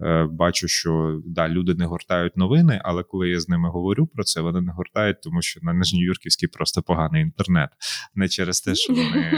[0.00, 4.24] е, бачу, що да, люди не гортають новини, але коли я з ними говорю про
[4.24, 7.70] це, вони не гортають, тому що на Нижньоюрківській просто поганий інтернет.
[8.14, 9.30] Не через те, що вони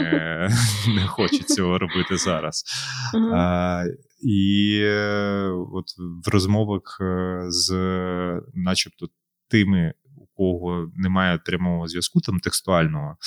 [0.95, 2.63] не хочуть цього робити зараз.
[4.19, 5.85] І е, от
[6.25, 6.97] в розмовах
[7.47, 7.71] з,
[8.53, 9.07] начебто,
[9.49, 13.17] тими, у кого немає прямого зв'язку, там текстуального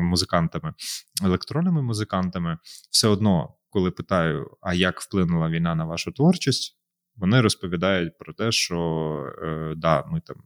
[0.00, 0.74] музикантами,
[1.22, 2.58] електронними музикантами,
[2.90, 6.78] все одно, коли питаю, а як вплинула війна на вашу творчість,
[7.16, 10.36] вони розповідають про те, що е, да, ми там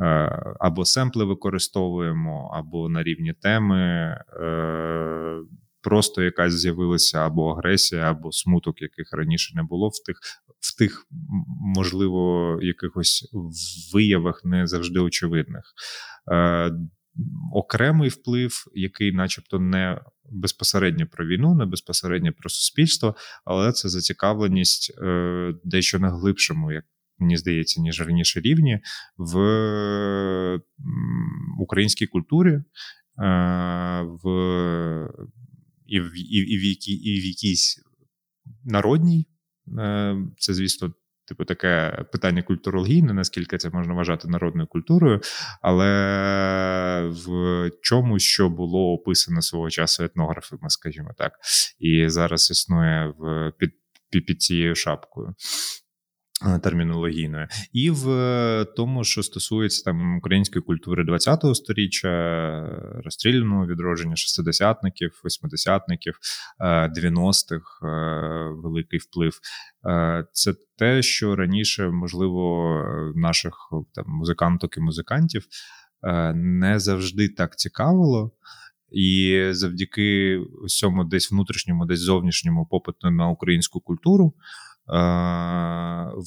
[0.00, 3.80] е, або семпли використовуємо, або на рівні теми.
[4.40, 5.42] Е,
[5.86, 10.16] просто якась з'явилася або агресія, або смуток, яких раніше не було в тих,
[10.60, 11.06] в тих,
[11.76, 13.30] можливо, якихось
[13.94, 15.62] виявах не завжди очевидних.
[16.32, 16.72] Е,
[17.54, 20.00] Окремий вплив, який, начебто, не
[20.32, 26.84] безпосередньо про війну, не безпосередньо про суспільство, але це зацікавленість е, дещо на глибшому, як
[27.18, 28.80] мені здається, ніж раніше рівні
[29.16, 30.60] в
[31.58, 32.62] українській культурі, е,
[34.22, 34.28] в
[35.86, 37.80] і в і, і, в, які, і в якійсь
[38.64, 39.26] народній.
[39.78, 40.92] Е, це, звісно,
[41.28, 45.20] типу, таке питання культурологійне, наскільки це можна вважати народною культурою,
[45.62, 45.86] але
[47.26, 51.32] в чомусь, що було описано свого часу етнографами, скажімо так,
[51.78, 55.34] і зараз існує в під, під цією шапкою.
[56.44, 62.10] Е, термінологійною, і в е, тому, що стосується там української культури ХХ століття,
[63.04, 66.18] розстріляного відродження шестидесятників, восьмидесятників,
[66.60, 67.88] 90-х, е,
[68.62, 69.38] великий вплив.
[70.32, 72.74] Це те, що раніше, можливо,
[73.14, 73.54] наших
[73.94, 75.46] там музиканток і музикантів
[76.34, 78.32] не завжди так цікавило.
[78.90, 84.34] І завдяки цьому десь внутрішньому, десь зовнішньому попиту на українську культуру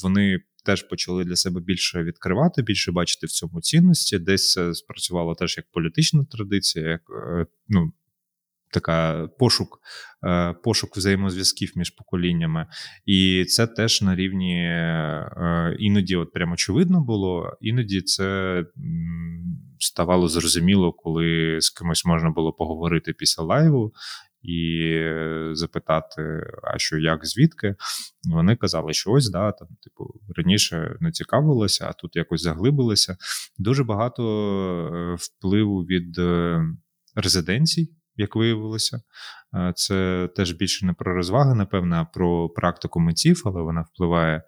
[0.03, 4.19] вони теж почали для себе більше відкривати, більше бачити в цьому цінності.
[4.19, 7.91] Десь це спрацювало теж як політична традиція, як е, ну.
[8.71, 9.79] Така пошук
[10.27, 12.67] е, пошук взаємозв'язків між поколіннями,
[13.05, 18.63] і це теж на рівні е, іноді, от прямо очевидно було, іноді це
[19.79, 23.93] ставало зрозуміло, коли з кимось можна було поговорити після лайву,
[24.41, 24.93] і
[25.51, 27.75] запитати, а що, як, звідки,
[28.31, 33.17] вони казали, що ось да, там, типу, раніше не цікавилося, а тут якось заглибилися.
[33.57, 34.23] Дуже багато
[34.93, 36.61] е, впливу від е,
[37.15, 37.95] резиденцій.
[38.15, 39.01] Як виявилося,
[39.55, 44.43] е, це теж більше не про розваги, напевно, а про практику митців, але вона впливає,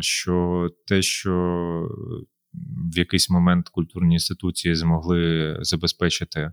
[0.00, 1.32] що те, що
[2.94, 6.52] в якийсь момент культурні інституції змогли забезпечити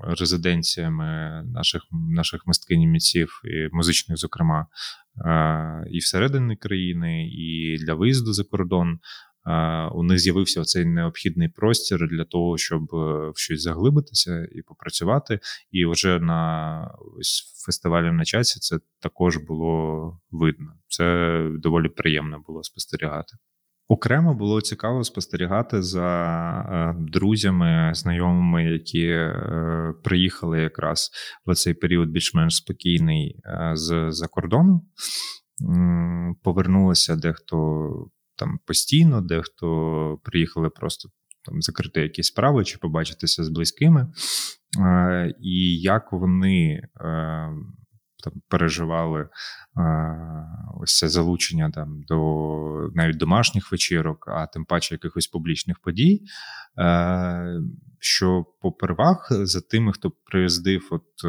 [0.00, 4.66] резиденціями наших наших мисткині митців і музичних, зокрема,
[5.90, 8.98] і всередині країни, і для виїзду за кордон.
[9.92, 15.40] У них з'явився цей необхідний простір для того, щоб е, в щось заглибитися і попрацювати.
[15.70, 20.72] І вже на ось фестивалі на часі це також було видно.
[20.88, 23.36] Це доволі приємно було спостерігати.
[23.90, 26.10] Окремо було цікаво спостерігати за
[26.70, 31.10] е, друзями, знайомими, які е, приїхали якраз
[31.46, 34.84] в цей період більш-менш спокійний е, з за кордону.
[36.42, 37.88] Повернулися дехто
[38.36, 41.08] там постійно, дехто приїхали просто
[41.44, 44.12] там закрити якісь справи чи побачитися з близькими.
[45.40, 46.82] І як вони
[48.24, 49.28] там переживали
[50.80, 56.22] ось це залучення там до навіть домашніх вечірок, а тим паче якихось публічних подій.
[58.00, 61.26] Що попервах за тими, хто приїздив от е,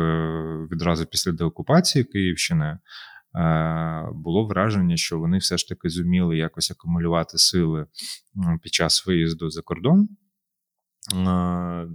[0.71, 2.80] відразу після деокупації Київщини,
[4.13, 7.86] було враження, що вони все ж таки зуміли якось акумулювати сили
[8.62, 10.10] під час виїзду за кордон.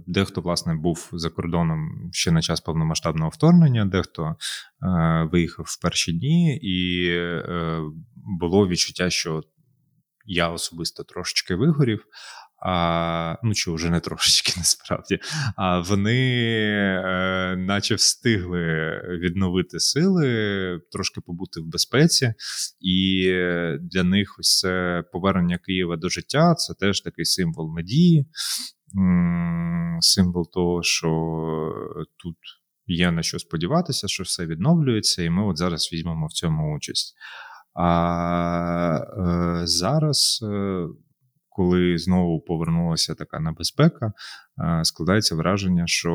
[0.07, 4.35] Дехто, власне, був за кордоном ще на час повномасштабного вторгнення, дехто
[5.31, 7.81] виїхав в перші дні, і е,
[8.39, 9.41] було відчуття, що
[10.25, 12.05] я особисто трошечки вигорів.
[12.67, 15.19] А, Ну, чи вже не трошечки насправді,
[15.55, 16.39] а вони,
[16.71, 18.61] е, наче встигли
[19.21, 22.33] відновити сили, трошки побути в безпеці,
[22.79, 23.23] і
[23.81, 28.27] для них ось це повернення Києва до життя це теж такий символ надії
[29.99, 31.09] символ того, що
[32.17, 32.37] тут
[32.87, 37.15] є на що сподіватися, що все відновлюється, і ми от зараз візьмемо в цьому участь.
[37.73, 38.99] А
[39.63, 40.87] е, зараз, е,
[41.49, 44.13] коли знову повернулася така небезпека,
[44.63, 46.11] е, складається враження, що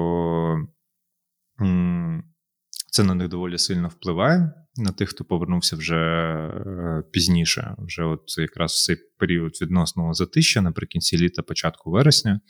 [2.90, 8.38] це на них доволі сильно впливає на тих, хто повернувся вже е, пізніше, вже от
[8.38, 12.40] якраз цей період відносного затища наприкінці літа, початку вересня.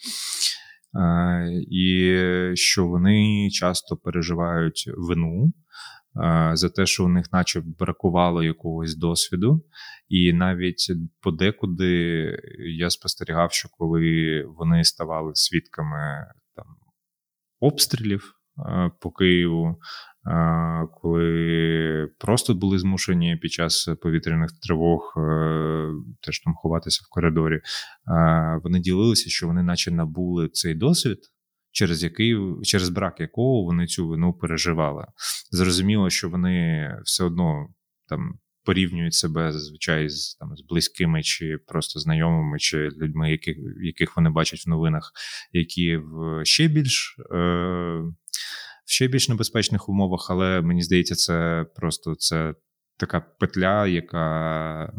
[0.94, 2.16] Е, і
[2.54, 5.52] що вони часто переживають вину
[6.16, 9.64] е, за те, що у них, наче, бракувало якогось досвіду,
[10.08, 12.26] і навіть подекуди
[12.58, 16.26] я спостерігав, що коли вони ставали свідками
[16.56, 16.66] там
[17.60, 18.34] обстрілів
[19.00, 19.76] по Києву,
[20.94, 27.60] коли просто були змушені під час повітряних тривог е, теж там ховатися в коридорі.
[28.64, 31.18] Вони ділилися, що вони, наче, набули цей досвід.
[31.72, 35.06] Через який через брак якого вони цю вину переживали,
[35.50, 37.68] зрозуміло, що вони все одно
[38.08, 44.16] там порівнюють себе зазвичай з там з близькими чи просто знайомими, чи людьми, яких яких
[44.16, 45.12] вони бачать в новинах,
[45.52, 48.02] які в ще більш е,
[48.90, 52.54] ще більш небезпечних умовах, але мені здається, це просто це
[53.00, 54.92] така петля, яка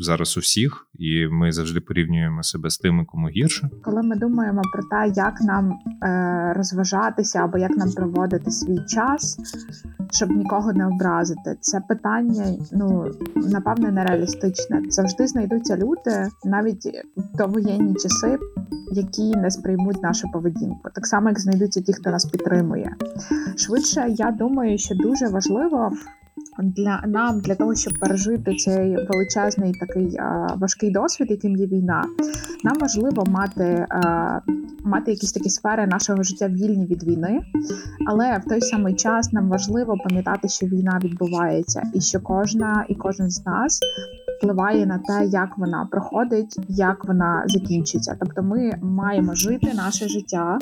[0.00, 3.70] зараз у всіх, і ми завжди порівнюємо себе з тими, кому гірше.
[3.82, 5.72] Коли ми думаємо про те, як нам
[6.02, 9.38] е, розважатися або як нам проводити свій час,
[10.12, 14.82] щоб нікого не образити, це питання ну напевне нереалістичне.
[14.88, 18.38] Завжди знайдуться люди, навіть в довоєнні часи,
[18.92, 22.96] які не сприймуть нашу поведінку, так само як знайдуться ті, хто нас підтримує.
[23.56, 25.92] Швидше я думаю, що дуже важливо
[26.58, 30.18] для нам для того, щоб пережити цей величезний такий
[30.56, 32.04] важкий досвід, яким є війна,
[32.64, 33.86] нам важливо мати
[34.84, 37.40] мати якісь такі сфери нашого життя вільні від війни,
[38.06, 42.94] але в той самий час нам важливо пам'ятати, що війна відбувається, і що кожна і
[42.94, 43.80] кожен з нас
[44.38, 48.16] впливає на те, як вона проходить, як вона закінчиться.
[48.20, 50.58] Тобто, ми маємо жити наше життя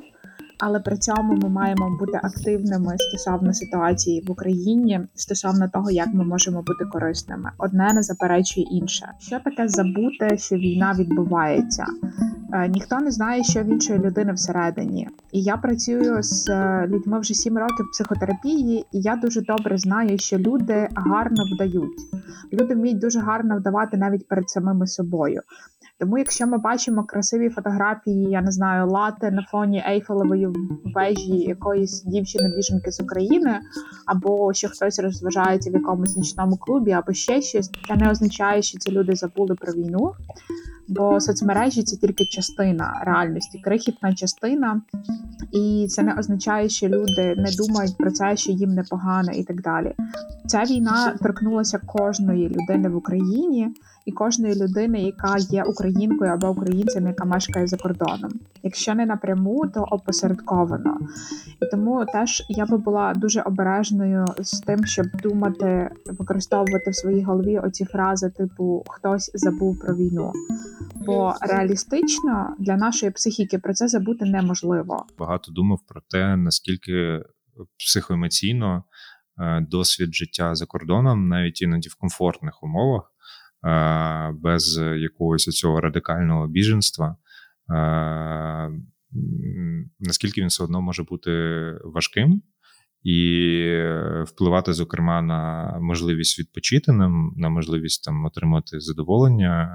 [0.58, 6.24] але при цьому ми маємо бути активними стосовно ситуації в Україні, стосовно того, як ми
[6.24, 7.50] можемо бути корисними.
[7.58, 9.08] Одне не заперечує інше.
[9.18, 11.84] Що таке забути, що війна відбувається?
[12.52, 17.20] Е, ніхто не знає, що в іншої людини всередині, і я працюю з е, людьми
[17.20, 21.98] вже сім років психотерапії, і я дуже добре знаю, що люди гарно вдають.
[22.52, 25.40] Люди вміють дуже гарно вдавати навіть перед самими собою.
[25.98, 30.48] Тому, якщо ми бачимо красиві фотографії, я не знаю, лати на фоні Ейфелевої
[30.94, 33.60] вежі якоїсь дівчини-біженки з України,
[34.06, 38.78] або що хтось розважається в якомусь нічному клубі, або ще щось, це не означає, що
[38.78, 40.12] ці люди забули про війну.
[40.88, 44.80] Бо соцмережі це тільки частина реальності, крихітна частина,
[45.52, 49.62] і це не означає, що люди не думають про це, що їм непогано і так
[49.62, 49.94] далі.
[50.46, 53.74] Ця війна торкнулася кожної людини в Україні
[54.06, 58.32] і кожної людини, яка є українкою або українцем, яка мешкає за кордоном.
[58.62, 60.98] Якщо не напряму, то опосередковано.
[61.62, 67.22] І тому теж я би була дуже обережною з тим, щоб думати, використовувати в своїй
[67.22, 70.32] голові оці фрази, типу хтось забув про війну.
[71.06, 75.06] Бо реалістично для нашої психіки про це забути неможливо.
[75.18, 77.22] Багато думав про те, наскільки
[77.78, 78.84] психоемоційно
[79.38, 83.12] е, досвід життя за кордоном, навіть іноді в комфортних умовах,
[84.32, 87.16] без якогось цього радикального біженства.
[90.00, 91.30] Наскільки він все одно може бути
[91.84, 92.42] важким
[93.02, 93.82] і
[94.26, 99.70] впливати, зокрема, на можливість відпочити нам, на можливість там отримати задоволення,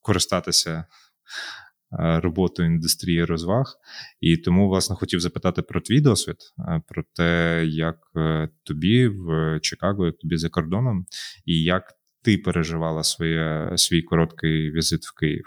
[0.00, 1.65] користатися Е,
[1.98, 3.74] роботу індустрії розваг.
[4.20, 9.58] І тому, власне, хотів запитати про твій досвід, е, про те, як е, тобі в
[9.62, 11.06] Чикаго, як тобі за кордоном,
[11.44, 15.44] і як ти переживала своє, свій короткий візит в Київ.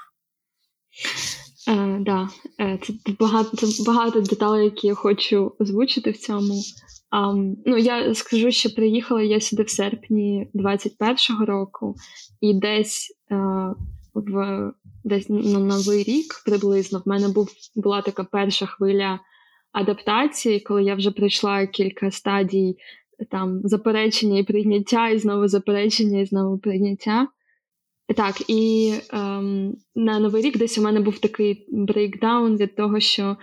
[1.65, 2.29] Так, да.
[2.81, 6.61] Це багато це багато деталей, які я хочу озвучити в цьому.
[7.11, 11.95] Um, ну, Я скажу, що приїхала я сюди в серпні 21-го року,
[12.41, 13.73] і десь uh,
[14.13, 14.71] в
[15.09, 19.19] десь на новий рік приблизно в мене був була така перша хвиля
[19.71, 22.77] адаптації, коли я вже пройшла кілька стадій
[23.31, 27.27] там заперечення і прийняття, і знову заперечення, і знову прийняття.
[28.15, 33.37] Так, і ем, на новий рік десь у мене був такий breakdown від того, що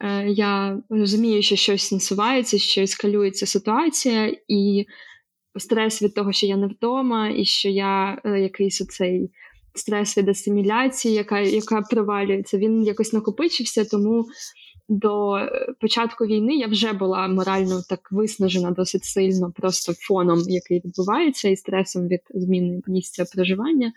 [0.00, 4.86] е, я розумію, що щось насувається, що ескалюється ситуація, і
[5.56, 9.30] стрес від того, що я не вдома, і що я е, якийсь оцей
[9.74, 14.24] стрес від асиміляції, яка яка провалюється, він якось накопичився, тому
[14.88, 15.38] до
[15.80, 21.56] початку війни я вже була морально так виснажена досить сильно, просто фоном, який відбувається, і
[21.56, 23.92] стресом від зміни місця проживання.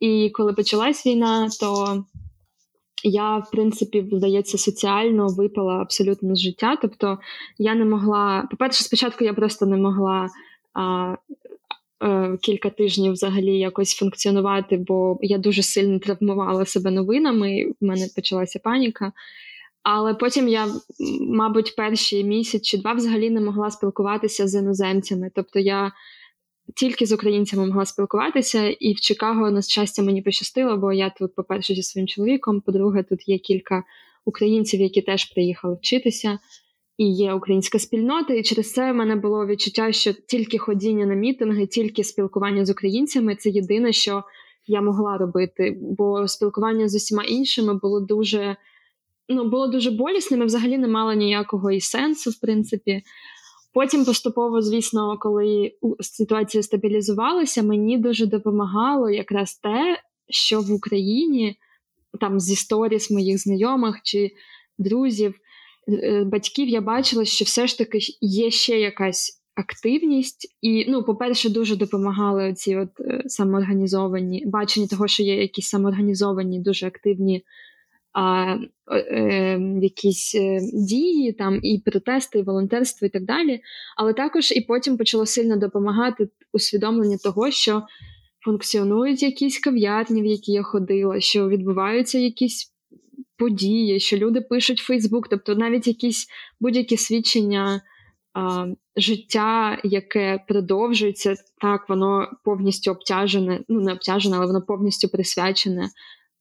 [0.00, 2.04] І коли почалась війна, то
[3.04, 6.76] я, в принципі, здається, соціально випала абсолютно з життя.
[6.82, 7.18] Тобто
[7.58, 10.28] я не могла, по-перше, спочатку я просто не могла
[10.74, 11.14] а,
[12.42, 18.58] кілька тижнів взагалі якось функціонувати, бо я дуже сильно травмувала себе новинами, в мене почалася
[18.58, 19.12] паніка.
[19.82, 20.66] Але потім я,
[21.20, 25.30] мабуть, перший місяць чи два взагалі не могла спілкуватися з іноземцями.
[25.34, 25.92] Тобто я
[26.76, 31.34] тільки з українцями могла спілкуватися, і в Чикаго, на щастя, мені пощастило, бо я тут,
[31.34, 33.84] по-перше, зі своїм чоловіком, по-друге, тут є кілька
[34.24, 36.38] українців, які теж приїхали вчитися
[36.98, 41.14] і є українська спільнота, і через це в мене було відчуття, що тільки ходіння на
[41.14, 44.24] мітинги, тільки спілкування з українцями це єдине, що
[44.66, 45.78] я могла робити.
[45.80, 48.56] Бо спілкування з усіма іншими було дуже
[49.28, 53.02] ну, було дуже болісним і взагалі не мало ніякого і сенсу, в принципі.
[53.74, 61.56] Потім поступово, звісно, коли ситуація стабілізувалася, мені дуже допомагало якраз те, що в Україні
[62.20, 64.30] там зі сторіс моїх знайомих чи
[64.78, 65.34] друзів
[66.26, 70.56] батьків я бачила, що все ж таки є ще якась активність.
[70.62, 76.60] І, ну, по-перше, дуже допомагали ці от е, самоорганізовані бачення того, що є якісь самоорганізовані,
[76.60, 77.44] дуже активні
[78.12, 78.56] а,
[78.92, 83.60] е, якісь е, дії, там і протести, і волонтерство, і так далі.
[83.96, 87.82] Але також і потім почало сильно допомагати усвідомлення того, що
[88.44, 92.72] функціонують якісь кав'ярні, в які я ходила, що відбуваються якісь
[93.38, 96.26] події, що люди пишуть Фейсбук, тобто навіть якісь
[96.60, 97.80] будь-які свідчення
[98.34, 98.66] а,
[98.96, 105.88] життя, яке продовжується, так, воно повністю обтяжене, ну не обтяжене, але воно повністю присвячене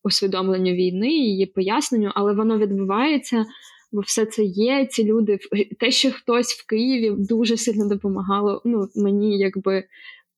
[0.03, 3.45] усвідомленню війни, її поясненню, але воно відбувається.
[3.91, 5.39] Бо все це є, ці люди,
[5.79, 9.83] те, що хтось в Києві дуже сильно допомагало ну, мені якби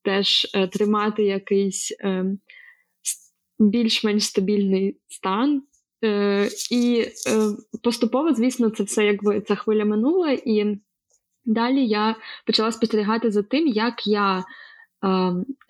[0.03, 2.26] теж е, тримати якийсь е,
[3.60, 5.62] більш-менш стабільний стан.
[6.04, 7.10] Е, І е,
[7.84, 10.80] поступово, звісно, це все якби ця хвиля минула, і
[11.45, 14.43] далі я почала спостерігати за тим, як я е,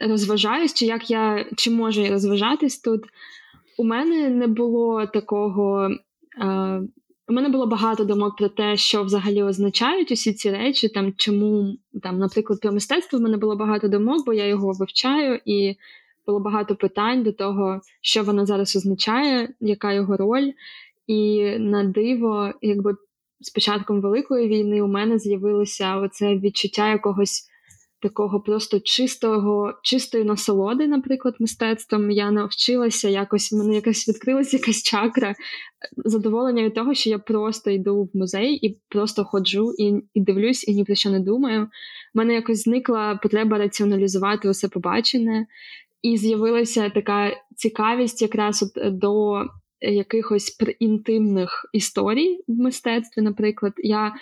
[0.07, 3.01] розважаюсь, чи як я чи можу я розважатись тут.
[3.77, 5.89] У мене не було такого.
[6.41, 6.81] Е,
[7.29, 11.77] у мене було багато думок про те, що взагалі означають усі ці речі, там чому
[12.03, 15.75] там, наприклад, про мистецтво в мене було багато думок, бо я його вивчаю, і
[16.29, 20.51] було багато питань до того, що воно зараз означає, яка його роль.
[21.07, 22.95] І на диво, якби
[23.39, 27.49] з початком великої війни у мене з'явилося оце відчуття якогось
[28.01, 32.11] такого просто чистого, чистої насолоди, наприклад, мистецтвом.
[32.11, 35.35] Я навчилася якось, в мене якась відкрилася якась чакра
[36.05, 40.67] задоволення від того, що я просто йду в музей і просто ходжу і і дивлюсь,
[40.67, 41.63] і ні про що не думаю.
[41.63, 41.67] У
[42.13, 45.45] мене якось зникла потреба раціоналізувати усе побачене,
[46.01, 49.43] і з'явилася така цікавість якраз от до
[49.81, 53.21] якихось інтимних історій в мистецтві.
[53.21, 54.13] Наприклад, я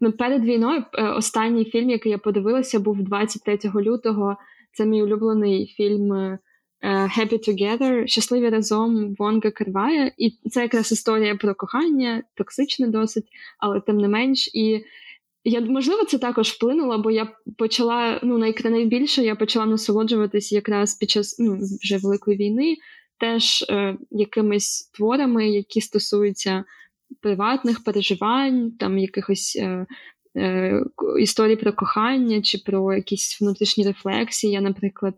[0.00, 4.36] Ну, перед війною е, останній фільм, який я подивилася, був 23 лютого.
[4.72, 6.38] Це мій улюблений фільм е,
[6.82, 10.12] Happy Together, щасливі разом Вонга Карвая.
[10.18, 13.26] І це якраз історія про кохання, токсичне досить,
[13.58, 14.50] але тим не менш.
[14.54, 14.84] І
[15.44, 17.28] я можливо це також вплинуло, бо я
[17.58, 22.76] почала ну найбільше я почала насолоджуватись якраз під час ну, вже великої війни,
[23.18, 26.64] теж е, якимись творами, які стосуються
[27.20, 29.86] приватних переживань, там якихось е,
[30.36, 30.82] е,
[31.20, 34.52] історій про кохання чи про якісь внутрішні рефлексії.
[34.52, 35.14] Я, наприклад,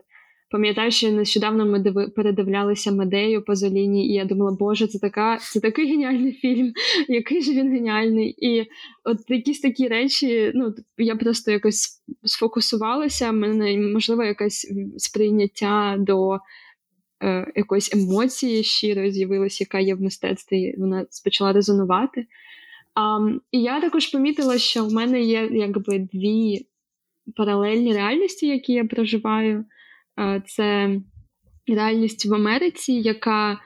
[0.52, 5.90] пам'ятаю, що нещодавно ми передивлялися Медею Пазоліні, і я думала, Боже, це така, це такий
[5.90, 6.72] геніальний фільм,
[7.08, 8.34] який же він геніальний.
[8.38, 8.66] І
[9.04, 16.38] от якісь такі речі, ну я просто якось сфокусувалася, в мене можливо якесь сприйняття до
[17.22, 22.26] е, якоїсь емоції щирої з'явилася, яка є в мистецтві, І вона почала резонувати.
[22.94, 23.18] А,
[23.52, 26.66] І я також помітила, що в мене є якби дві
[27.36, 29.64] паралельні реальності, які я проживаю.
[30.46, 30.96] Це
[31.66, 33.58] реальність в Америці, яка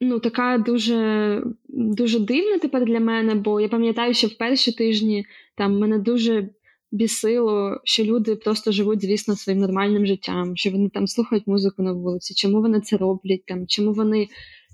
[0.00, 5.26] ну, така дуже дуже дивна тепер для мене, бо я пам'ятаю, що в перші тижні
[5.56, 6.48] там мене дуже
[6.92, 11.92] бісило, що люди просто живуть, звісно, своїм нормальним життям, що вони там слухають музику на
[11.92, 14.28] вулиці, чому вони це роблять, там, чому вони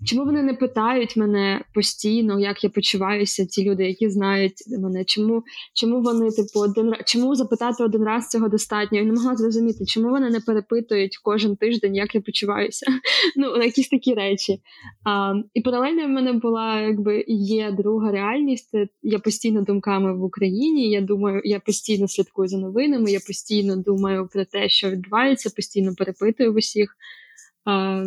[0.04, 5.04] Чому вони не питають мене постійно, як я почуваюся, ті люди, які знають мене?
[5.04, 5.42] Чому
[5.74, 8.98] чому вони, типу, один чому запитати один раз цього достатньо?
[8.98, 12.86] Я не могла зрозуміти, чому вони не перепитують кожен тиждень, як я почуваюся?
[13.36, 14.60] Ну, якісь такі речі.
[15.04, 18.70] А, І паралельно в мене була якби є друга реальність.
[19.02, 20.90] Я постійно думками в Україні.
[20.90, 25.94] Я думаю, я постійно слідкую за новинами, я постійно думаю про те, що відбувається, постійно
[25.94, 26.96] перепитую в усіх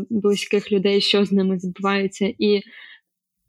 [0.10, 2.34] близьких людей, що з ними відбувається.
[2.40, 2.62] І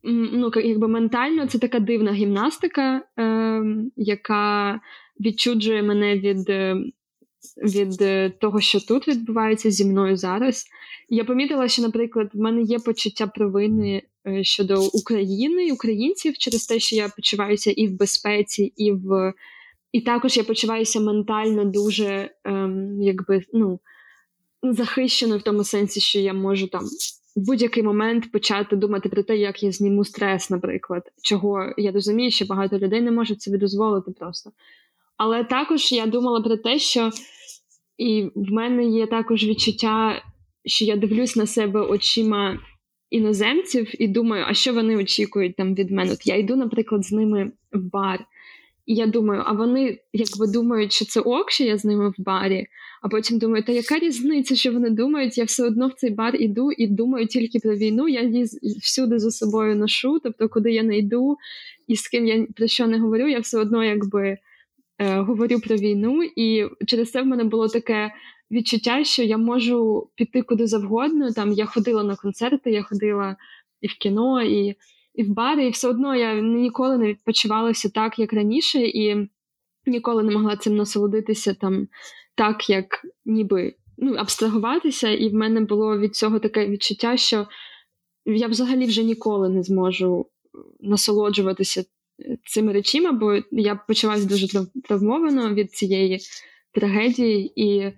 [0.02, 3.62] ну, якби ментально це така дивна гімнастика, е,
[3.96, 4.80] яка
[5.20, 6.76] відчуджує мене від е,
[7.56, 10.66] від е, того, що тут відбувається зі мною зараз.
[11.08, 16.78] Я помітила, що, наприклад, в мене є почуття провини е, щодо України, українців через те,
[16.78, 19.32] що я почуваюся і в безпеці, і в.
[19.92, 23.80] І також я почуваюся ментально дуже ем, якби, ну,
[24.62, 26.84] захищеною в тому сенсі, що я можу там
[27.36, 32.30] в будь-який момент почати думати про те, як я зніму стрес, наприклад, чого я розумію,
[32.30, 34.50] що багато людей не можуть собі дозволити просто.
[35.16, 37.10] Але також я думала про те, що
[37.98, 40.22] і в мене є також відчуття,
[40.64, 42.58] що я дивлюсь на себе очима
[43.10, 46.12] іноземців і думаю, а що вони очікують там від мене?
[46.12, 48.24] От я йду, наприклад, з ними в бар.
[48.88, 52.14] І я думаю, а вони якби думають, що це ок, що я з ними в
[52.18, 52.66] барі,
[53.02, 55.38] а потім думаю, та яка різниця, що вони думають?
[55.38, 58.08] Я все одно в цей бар іду і думаю тільки про війну.
[58.08, 58.44] Я її
[58.82, 61.36] всюди за собою ношу, тобто, куди я не йду
[61.86, 64.38] і з ким я про що не говорю, я все одно якби
[64.98, 68.12] е, говорю про війну, і через це в мене було таке
[68.50, 71.32] відчуття, що я можу піти куди завгодно.
[71.32, 73.36] Там я ходила на концерти, я ходила
[73.80, 74.74] і в кіно, і
[75.18, 79.28] і в бари, і все одно я ніколи не відпочивалася так, як раніше, і
[79.86, 81.88] ніколи не могла цим насолодитися там
[82.34, 85.08] так, як ніби ну, абстрагуватися.
[85.08, 87.46] І в мене було від цього таке відчуття, що
[88.26, 90.26] я взагалі вже ніколи не зможу
[90.80, 91.84] насолоджуватися
[92.44, 96.18] цими речима, бо я почалася дуже травмовано від цієї
[96.72, 97.92] трагедії, і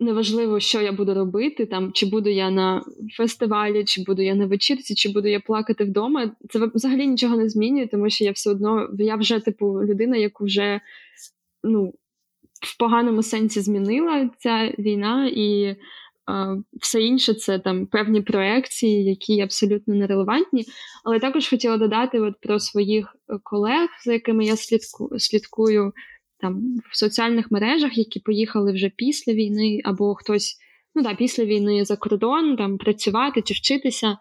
[0.00, 2.84] неважливо, що я буду робити, там чи буду я на
[3.16, 6.30] фестивалі, чи буду я на вечірці, чи буду я плакати вдома.
[6.50, 10.44] Це взагалі нічого не змінює, тому що я все одно я вже типу людина, яку
[10.44, 10.80] вже
[11.62, 11.94] ну,
[12.62, 15.76] в поганому сенсі змінила ця війна, і
[16.26, 20.64] а, все інше це там певні проекції, які абсолютно нерелевантні.
[21.04, 25.92] Але також хотіла додати от про своїх колег, за якими я слідку, слідкую
[26.40, 30.56] там в соціальних мережах, які поїхали вже після війни, або хтось
[30.94, 34.18] ну да, після війни за кордон там працювати чи вчитися.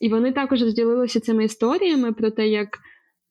[0.00, 2.78] І вони також розділилися цими історіями про те, як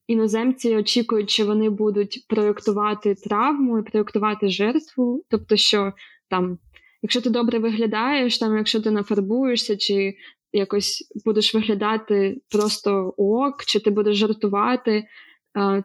[0.08, 5.24] іноземці очікують, що вони будуть проєктувати травму і проєктувати жертву.
[5.30, 5.94] Тобто, що
[6.30, 6.58] там,
[7.02, 10.14] якщо ти добре виглядаєш, там, якщо ти нафарбуєшся, чи
[10.54, 15.04] якось будеш виглядати просто ок, чи ти будеш жартувати,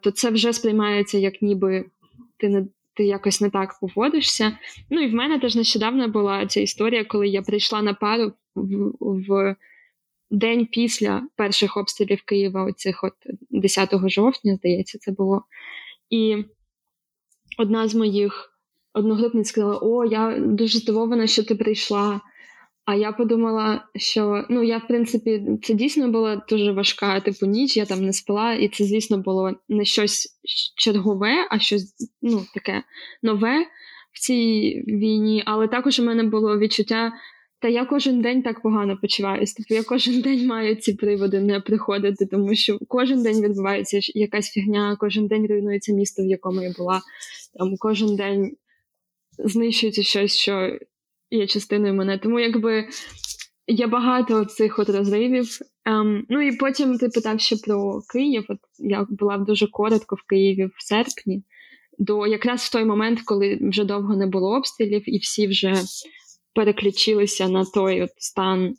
[0.02, 1.84] то це вже сприймається як ніби
[2.38, 4.58] ти не ти якось не так поводишся.
[4.90, 8.92] Ну і в мене теж нещодавно була ця історія, коли я прийшла на пару в,
[9.00, 9.56] в
[10.30, 13.14] день після перших обстрілів Києва, оцих от
[13.50, 15.42] 10 жовтня, здається, це було.
[16.10, 16.44] І
[17.58, 18.60] одна з моїх
[18.92, 22.20] одногрупниць сказала: О, я дуже здивована, що ти прийшла.
[22.88, 27.76] А я подумала, що ну я в принципі це дійсно була дуже важка типу ніч.
[27.76, 30.40] Я там не спала, і це, звісно, було не щось
[30.76, 32.82] чергове, а щось ну таке
[33.22, 33.66] нове
[34.12, 35.42] в цій війні.
[35.46, 37.12] Але також у мене було відчуття,
[37.60, 39.54] та я кожен день так погано почуваюся.
[39.56, 44.50] Тобто я кожен день маю ці приводи не приходити, тому що кожен день відбувається якась
[44.50, 47.00] фігня, кожен день руйнується місто, в якому я була.
[47.58, 48.56] Там кожен день
[49.38, 50.78] знищується щось, що
[51.30, 52.18] є частиною мене.
[52.18, 52.88] Тому якби
[53.66, 55.58] є багато цих от розривів.
[55.84, 58.44] Ем, ну і потім ти питав ще про Київ.
[58.48, 61.42] От Я була дуже коротко в Києві в серпні,
[61.98, 65.74] до якраз в той момент, коли вже довго не було обстрілів, і всі вже
[66.54, 68.74] переключилися на той от стан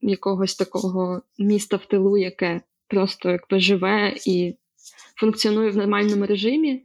[0.00, 4.54] якогось такого міста в тилу, яке просто якби живе і
[5.20, 6.84] функціонує в нормальному режимі.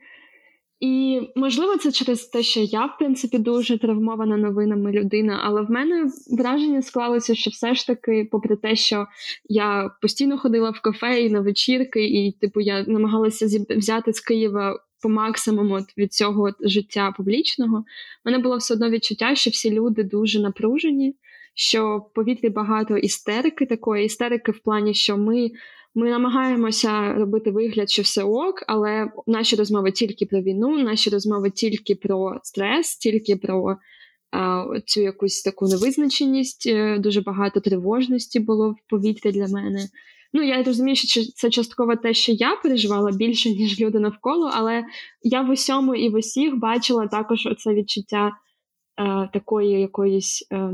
[0.81, 5.71] І можливо, це через те, що я, в принципі, дуже травмована новинами людина, але в
[5.71, 9.07] мене враження склалося, що все ж таки, попри те, що
[9.49, 14.79] я постійно ходила в кафе і на вечірки, і типу я намагалася взяти з Києва
[15.01, 17.83] по максимуму від цього життя публічного, в
[18.25, 21.15] мене було все одно відчуття, що всі люди дуже напружені,
[21.55, 25.51] що в повітрі багато істерики такої, істерики в плані, що ми.
[25.95, 31.49] Ми намагаємося робити вигляд, що все ок, але наші розмови тільки про війну, наші розмови
[31.49, 33.77] тільки про стрес, тільки про
[34.31, 36.67] а, цю якусь таку невизначеність.
[36.67, 39.87] Е, дуже багато тривожності було в повітрі для мене.
[40.33, 44.83] Ну, я розумію, що це частково те, що я переживала більше, ніж люди навколо, але
[45.23, 48.31] я в усьому і в усіх бачила також оце відчуття
[48.99, 50.47] е, такої якоїсь.
[50.51, 50.73] Е,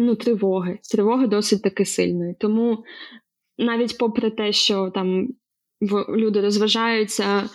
[0.00, 2.34] Ну, тривоги, тривоги досить таки сильної.
[2.38, 2.84] Тому
[3.58, 5.28] навіть попри те, що там
[6.08, 7.48] люди розважаються,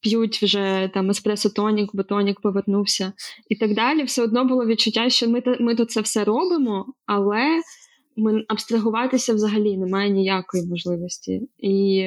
[0.00, 2.04] п'ють вже там еспресо тонік, бо
[2.42, 3.12] повернувся
[3.48, 7.60] і так далі, все одно було відчуття, що ми ми тут це все робимо, але
[8.16, 11.48] ми абстрагуватися взагалі немає ніякої можливості.
[11.58, 11.98] І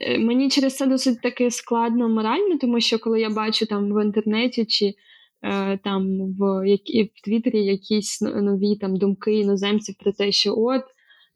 [0.00, 4.04] е, мені через це досить таки складно морально, тому що коли я бачу там в
[4.04, 4.94] інтернеті чи
[5.42, 6.06] е, там
[6.38, 10.82] в які в Твіттері якісь нові там думки іноземців про те, що от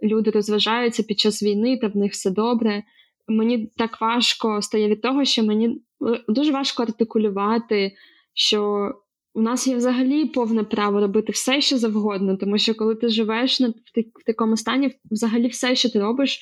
[0.03, 2.83] люди розважаються під час війни, та в них все добре.
[3.29, 7.93] Мені так важко стає від того, що мені е, дуже важко артикулювати,
[8.35, 8.93] що
[9.35, 13.61] у нас є взагалі повне право робити все, що завгодно, тому що коли ти живеш
[13.61, 16.41] в, такому стані, взагалі все, що ти робиш,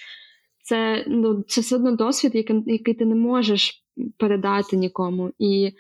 [0.63, 3.85] це ну, це все одно досвід, який, який ти не можеш
[4.19, 5.33] передати нікому.
[5.39, 5.71] І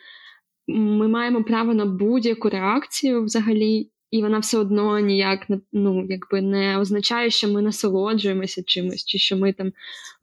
[0.68, 3.91] ми маємо право на будь-яку реакцію взагалі.
[4.11, 9.37] І вона все одно ніяк ну, якби не означає, що ми насолоджуємося чимось, чи що
[9.37, 9.73] ми там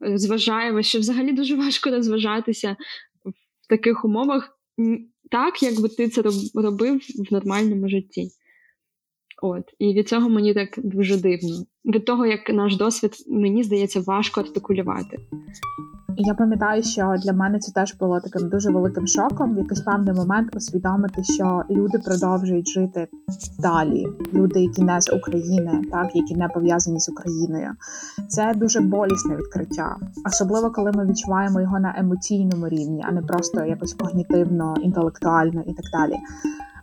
[0.06, 2.76] е, зважаємо, що взагалі дуже важко розважатися
[3.24, 4.58] в таких умовах,
[5.30, 6.22] так, якби ти це
[6.54, 8.30] робив в нормальному житті.
[9.42, 11.64] От, І від цього мені так дуже дивно.
[11.84, 15.18] Від того, як наш досвід, мені здається, важко артикулювати.
[16.20, 19.54] Я пам'ятаю, що для мене це теж було таким дуже великим шоком.
[19.54, 23.08] В якийсь певний момент усвідомити, що люди продовжують жити
[23.58, 24.06] далі.
[24.34, 27.70] Люди, які не з України, так які не пов'язані з Україною.
[28.28, 33.64] Це дуже болісне відкриття, особливо коли ми відчуваємо його на емоційному рівні, а не просто
[33.64, 36.16] якось когнітивно, інтелектуально і так далі.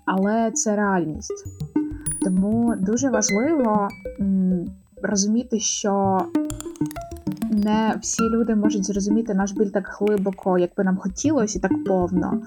[0.06, 1.46] Але це реальність.
[2.26, 3.88] Тому дуже важливо
[5.02, 6.22] розуміти, що
[7.52, 11.72] не всі люди можуть зрозуміти наш біль так глибоко, як би нам хотілося, і так
[11.84, 12.42] повно,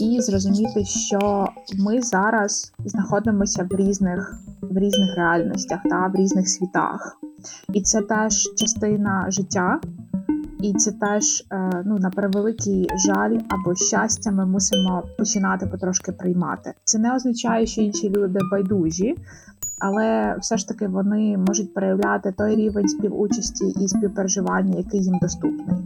[0.00, 1.48] і зрозуміти, що
[1.78, 7.18] ми зараз знаходимося в різних в різних реальностях та в різних світах.
[7.72, 9.80] І це теж частина життя,
[10.62, 16.74] і це теж е, ну на превеликий жаль або щастя, ми мусимо починати потрошки приймати.
[16.84, 19.16] Це не означає, що інші люди байдужі
[19.80, 25.76] але все ж таки вони можуть проявляти той рівень співучасті і співпереживання, який їм доступний.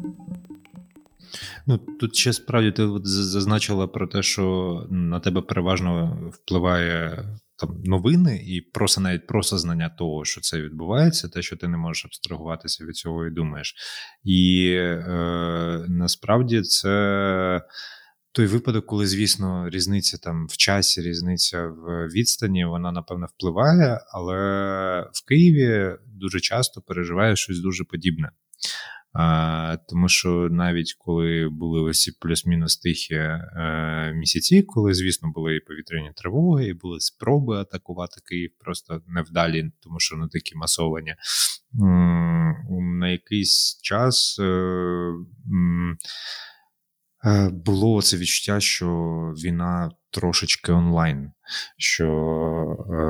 [1.66, 7.24] Ну тут ще справді ти зазначила про те, що на тебе переважно впливає
[7.56, 11.76] там новини, і просто навіть просто знання того, що це відбувається, те, що ти не
[11.76, 13.74] можеш абстрагуватися від цього і думаєш.
[14.24, 17.62] І е, насправді це
[18.32, 24.36] той випадок, коли, звісно, різниця там в часі, різниця в відстані, вона напевно впливає, але
[25.12, 28.30] в Києві дуже часто переживає щось дуже подібне.
[29.14, 35.60] А, Тому що навіть коли були ось плюс-мінус тихі е, місяці, коли, звісно, були і
[35.60, 41.14] повітряні тривоги, і були спроби атакувати Київ, просто невдалі, тому що не такі масовані.
[43.00, 44.38] На якийсь час.
[44.40, 45.12] Е,
[47.26, 48.86] Е, було це відчуття, що
[49.44, 51.30] війна трошечки онлайн.
[51.78, 52.06] Що
[52.90, 53.04] е,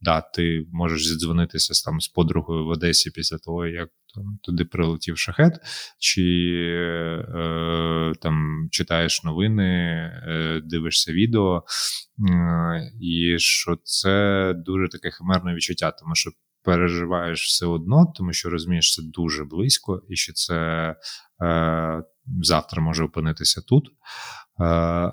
[0.00, 4.64] да, ти можеш зідзвонитися з там з подругою в Одесі після того, як там туди
[4.64, 5.54] прилетів шахет,
[5.98, 6.22] чи
[7.34, 11.64] е, там читаєш новини, е, дивишся відео,
[12.30, 16.30] е, і що це дуже таке химерне відчуття, тому що
[16.64, 20.56] переживаєш все одно, тому що розумієш, це дуже близько, і що це
[21.42, 22.02] е,
[22.42, 23.84] завтра може опинитися тут.
[24.60, 24.64] Е,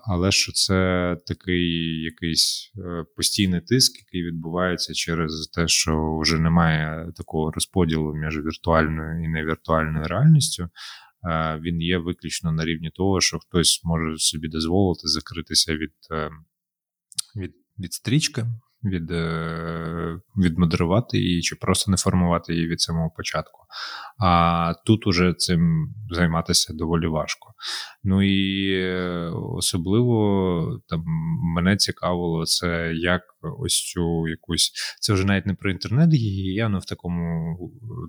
[0.04, 7.12] але що це такий якийсь е, постійний тиск, який відбувається через те, що вже немає
[7.16, 10.70] такого розподілу між віртуальною і невіртуальною реальністю.
[11.30, 15.94] Е, він є виключно на рівні того, що хтось може собі дозволити закритися від,
[17.36, 18.46] від, від стрічки
[18.84, 23.60] від, е, відмодерувати її чи просто не формувати її від самого початку.
[24.20, 27.54] А тут уже цим займатися доволі важко.
[28.04, 31.04] Ну і е, особливо там
[31.56, 33.22] мене цікавило це як
[33.60, 34.72] ось цю якусь.
[35.00, 37.58] Це вже навіть не про інтернет гігієну в такому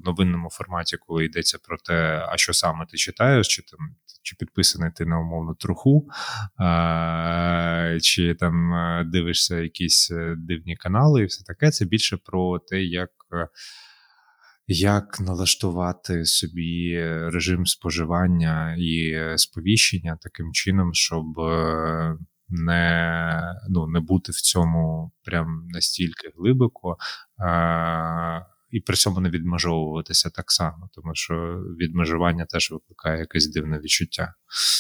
[0.04, 3.78] новинному форматі, коли йдеться про те, а що саме ти читаєш, чи там
[4.22, 6.08] чи підписаний ти на умовну труху,
[6.56, 11.70] а, чи там е, дивишся якісь е, дивні канали, і все таке.
[11.70, 13.10] Це більше про те, як.
[13.32, 13.48] Е,
[14.66, 21.24] як налаштувати собі режим споживання і сповіщення таким чином, щоб
[22.48, 26.96] не ну, не бути в цьому прям настільки глибоко,
[28.72, 31.34] і при цьому не відмежовуватися так само, тому що
[31.80, 34.34] відмежування теж викликає якесь дивне відчуття.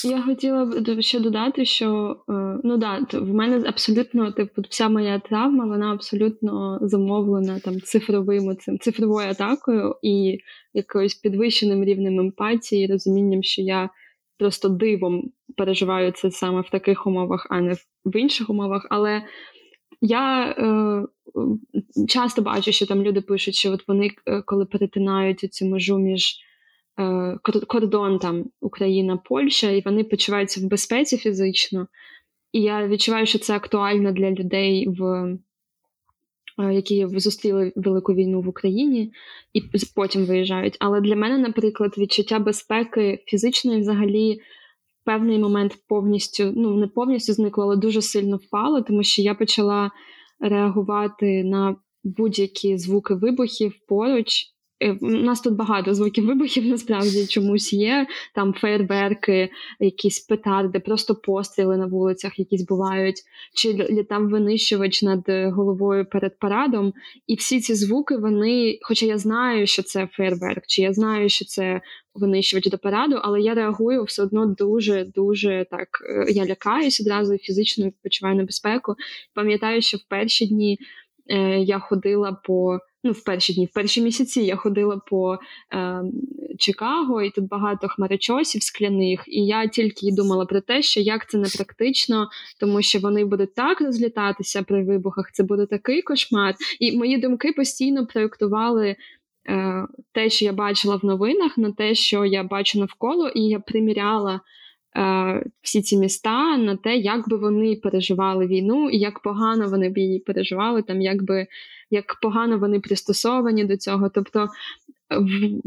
[0.04, 2.32] Я хотіла б ще додати, що е,
[2.64, 8.78] ну да, в мене абсолютно типу вся моя травма, вона абсолютно замовлена там цифровим цим
[8.78, 10.38] цифровою атакою і
[10.74, 13.90] якоюсь підвищеним рівнем емпатії, розумінням, що я
[14.38, 18.86] просто дивом переживаю це саме в таких умовах, а не в інших умовах.
[18.90, 19.22] Але
[20.00, 21.06] я е,
[22.08, 26.36] часто бачу, що там люди пишуть, що от вони, е, коли перетинають цю межу між
[26.98, 31.86] е, кордон там Україна, Польща, і вони почуваються в безпеці фізично.
[32.52, 35.04] І я відчуваю, що це актуально для людей, в,
[36.58, 39.12] е, які зустріли велику війну в Україні
[39.52, 39.62] і
[39.94, 40.76] потім виїжджають.
[40.80, 44.40] Але для мене, наприклад, відчуття безпеки фізичної взагалі
[45.04, 49.90] певний момент повністю, ну не повністю зникло, але дуже сильно впало, тому що я почала
[50.42, 54.52] реагувати на будь-які звуки вибухів поруч.
[54.82, 58.06] Е, у нас тут багато звуків вибухів насправді чомусь є.
[58.34, 63.22] Там фейерверки, якісь петарди, просто постріли на вулицях, якісь бувають,
[63.54, 66.92] чи літав винищувач над головою перед парадом.
[67.26, 71.44] І всі ці звуки, вони, хоча я знаю, що це фейерверк, чи я знаю, що
[71.44, 71.80] це
[72.14, 75.88] винищувач до параду, але я реагую все одно дуже дуже так.
[76.08, 78.94] Е, я лякаюсь одразу фізично відпочиваю небезпеку.
[79.34, 80.78] Пам'ятаю, що в перші дні
[81.26, 85.38] е, я ходила по ну, в перші дні, в перші місяці я ходила по
[85.74, 86.02] е,
[86.58, 91.38] Чикаго, і тут багато хмарочосів скляних, і я тільки думала про те, що як це
[91.38, 92.28] не практично,
[92.60, 96.54] тому що вони будуть так розлітатися при вибухах, це буде такий кошмар.
[96.80, 98.96] І мої думки постійно проєктували.
[99.48, 103.60] Е, те, що я бачила в новинах, на те, що я бачу навколо, і я
[103.60, 104.40] приміряла
[104.96, 109.88] е, всі ці міста на те, як би вони переживали війну, і як погано вони
[109.88, 111.46] б її переживали, там як би
[111.90, 114.08] як погано вони пристосовані до цього.
[114.08, 114.48] Тобто
[115.10, 115.60] в,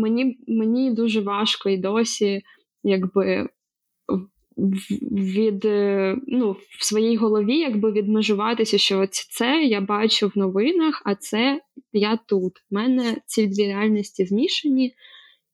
[0.00, 2.42] мені, мені дуже важко і досі,
[2.84, 3.48] якби.
[5.12, 5.64] Від
[6.26, 11.60] ну, в своїй голові якби відмежуватися, що це я бачу в новинах, а це
[11.92, 12.52] я тут.
[12.70, 14.94] У мене ці дві реальності змішані,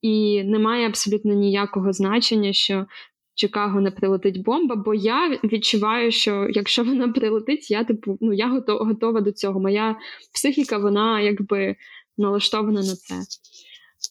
[0.03, 2.86] і немає абсолютно ніякого значення, що
[3.34, 8.62] Чикаго не прилетить бомба, бо я відчуваю, що якщо вона прилетить, я типу ну я
[8.66, 9.61] готова до цього.
[9.61, 9.96] Моя
[10.34, 11.76] психіка, вона якби
[12.16, 13.14] налаштована на це.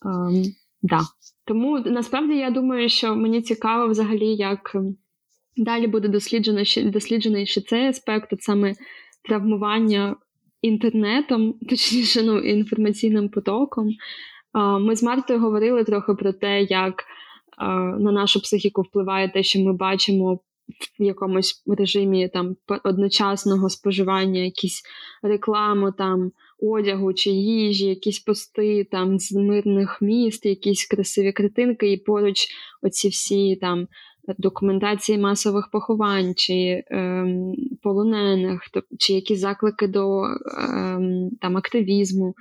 [0.06, 0.46] Um,
[0.82, 1.00] да.
[1.48, 4.76] Тому насправді я думаю, що мені цікаво взагалі, як
[5.58, 8.74] далі буде досліджено досліджений ще цей аспект, от саме
[9.24, 10.16] травмування
[10.62, 13.90] інтернетом, точніше, ну, інформаційним потоком.
[14.80, 17.04] Ми з Мартою говорили трохи про те, як
[18.00, 20.40] на нашу психіку впливає те, що ми бачимо
[21.00, 24.82] в якомусь режимі там одночасного споживання, якісь
[25.24, 31.98] рекламу там одягу чи їжі, якісь пости там з мирних міст, якісь красиві картинки, і
[31.98, 32.48] поруч
[32.82, 33.88] оці всі там.
[34.38, 38.62] Документації масових поховань чи ем, полонених,
[39.00, 42.36] чи якісь заклики до ем, там активізму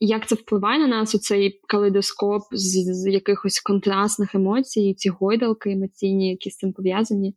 [0.00, 5.72] як це впливає на нас у цей калейдоскоп з, з якихось контрастних емоцій, ці гойдалки
[5.72, 7.34] емоційні, які з цим пов'язані.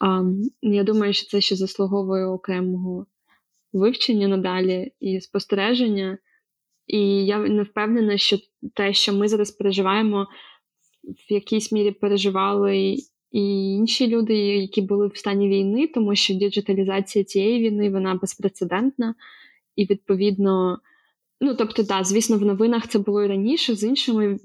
[0.00, 3.06] Um, я думаю, що це ще заслуговує окремого
[3.72, 6.18] вивчення надалі і спостереження.
[6.86, 8.38] І я не впевнена, що
[8.74, 10.26] те, що ми зараз переживаємо,
[11.30, 12.96] в якійсь мірі переживали
[13.32, 19.14] і інші люди, які були в стані війни, тому що діджиталізація цієї війни вона безпрецедентна,
[19.76, 20.78] і відповідно
[21.40, 24.38] Ну, тобто, да, звісно, в новинах це було і раніше з іншими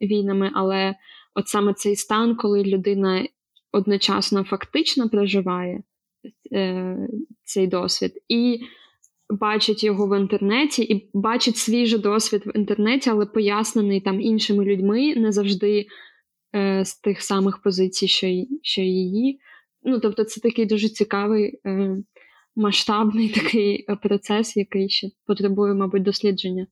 [0.00, 0.94] війнами, але
[1.34, 3.28] от саме цей стан, коли людина
[3.72, 5.82] одночасно фактично проживає
[7.44, 8.60] цей досвід, і
[9.30, 14.64] бачить його в інтернеті, і бачить свій же досвід в інтернеті, але пояснений там іншими
[14.64, 15.86] людьми, не завжди
[16.54, 18.26] е, з тих самих позицій, що
[18.62, 19.40] що її.
[19.82, 21.60] Ну, тобто, це такий дуже цікавий.
[21.66, 21.96] Е,
[22.56, 26.66] масштабний такий е, процес, який ще потребує, мабуть, дослідження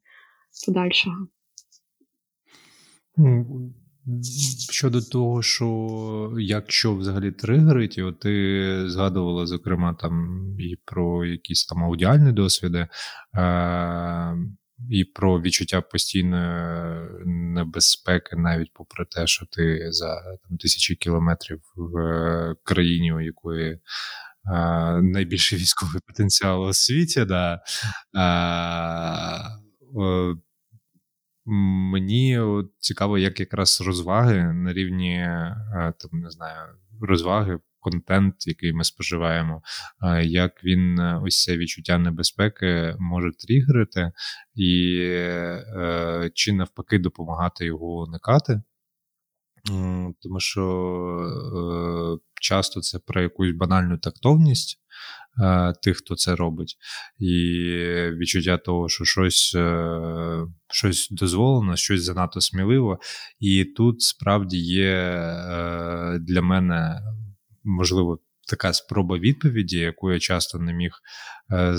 [0.66, 1.26] подальшого.
[4.70, 11.84] Щодо того, що якщо взагалі тригерить, от ти згадувала, зокрема, там і про якісь там
[11.84, 12.86] аудіальні досвіди,
[13.36, 14.36] е-
[14.90, 21.98] і про відчуття постійної небезпеки, навіть попри те, що ти за там, тисячі кілометрів в
[21.98, 23.80] е, країні, у якої
[25.02, 27.24] найбільший військовий потенціал у світі.
[27.24, 27.60] Да.
[31.44, 32.40] Мені
[32.78, 35.28] цікаво, як якраз розваги на рівні
[35.72, 36.68] там, не знаю,
[37.00, 39.62] розваги, контент, який ми споживаємо,
[40.22, 44.12] як він ось це відчуття небезпеки може тригерити,
[44.54, 48.62] і е, чи навпаки допомагати його уникати.
[50.22, 50.62] Тому що
[52.16, 54.78] е, часто це про якусь банальну тактовність
[55.42, 56.76] е, тих, хто це робить,
[57.18, 57.34] і
[58.18, 62.98] відчуття того, що щось е, щось дозволено, щось занадто сміливо.
[63.40, 65.02] І тут справді є
[66.20, 67.00] для мене
[67.64, 68.18] можливо
[68.52, 70.92] така спроба відповіді, яку я часто не міг
[71.52, 71.74] е,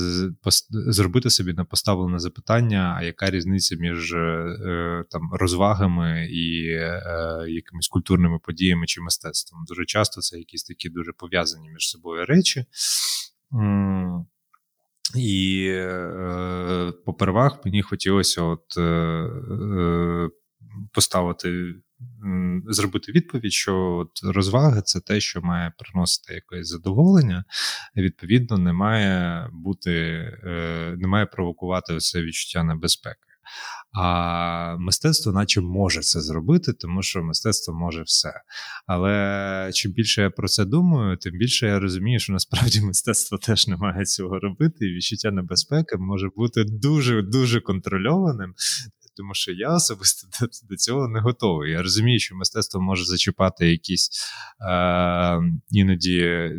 [0.69, 7.01] зробити собі на поставлене запитання: а яка різниця між е, там розвагами і е,
[7.47, 9.65] якимись культурними подіями чи мистецтвом?
[9.67, 12.65] Дуже часто це якісь такі дуже пов'язані між собою речі.
[15.15, 20.29] І е, попервах мені хотілося от е,
[20.93, 21.75] поставити
[22.67, 27.45] зробити відповідь, що от розваги це те, що має приносити якесь задоволення,
[27.95, 29.91] відповідно не має бути,
[30.43, 33.19] е, не має провокувати це відчуття небезпеки.
[33.91, 38.33] А мистецтво, наче може це зробити, тому що мистецтво може все.
[38.87, 43.67] Але чим більше я про це думаю, тим більше я розумію, що насправді мистецтво теж
[43.67, 48.53] не має цього робити, і відчуття небезпеки може бути дуже дуже контрольованим
[49.17, 51.71] тому що я особисто до, до цього не готовий.
[51.71, 54.09] Я розумію, що мистецтво може зачіпати якісь
[54.69, 56.51] е, іноді.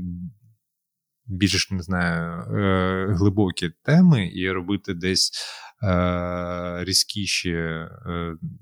[1.26, 5.32] Більш не знаю, е, глибокі теми і робити десь
[5.82, 7.88] е, різкіші е,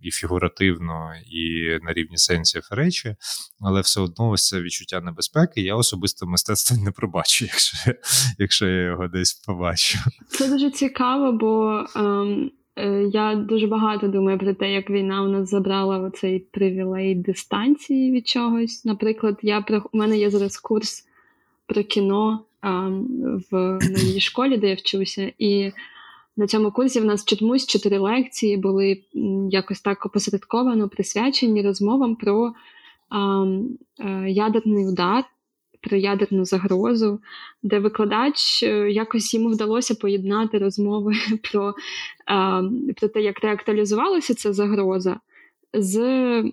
[0.02, 3.16] і фігуративно, і на рівні сенсів речі,
[3.60, 5.60] але все одно ось це відчуття небезпеки.
[5.60, 7.76] Я особисто мистецтво не пробачу, якщо
[8.38, 9.98] якщо я його десь побачу.
[10.28, 11.84] Це дуже цікаво, бо.
[11.96, 12.50] Ем...
[12.76, 18.12] Е, я дуже багато думаю про те, як війна у нас забрала цей привілей дистанції
[18.12, 18.84] від чогось.
[18.84, 21.06] Наприклад, я про у мене є зараз курс
[21.66, 22.88] про кіно а,
[23.50, 25.72] в моїй школі, де я вчуся, і
[26.36, 29.02] на цьому курсі в нас чомусь чотири лекції були
[29.50, 32.52] якось так опосередковано присвячені розмовам про
[33.08, 33.46] а, а,
[34.00, 35.24] е, ядерний удар
[35.82, 37.20] про ядерну загрозу,
[37.62, 41.14] де викладач е, якось йому вдалося поєднати розмови
[41.52, 41.74] про,
[42.96, 45.20] про те, як реактуалізувалася ця загроза,
[45.74, 46.52] з е,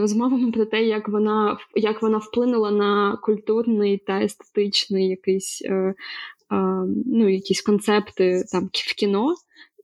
[0.00, 5.94] розмовами про те, як вона як вона вплинула на культурний та естетичний якийсь, е,
[7.06, 9.34] ну, якісь концепти там в кіно.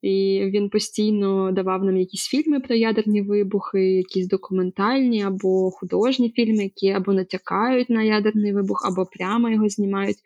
[0.02, 6.62] І він постійно давав нам якісь фільми про ядерні вибухи, якісь документальні або художні фільми,
[6.62, 10.16] які або натякають на ядерний вибух, або прямо його знімають.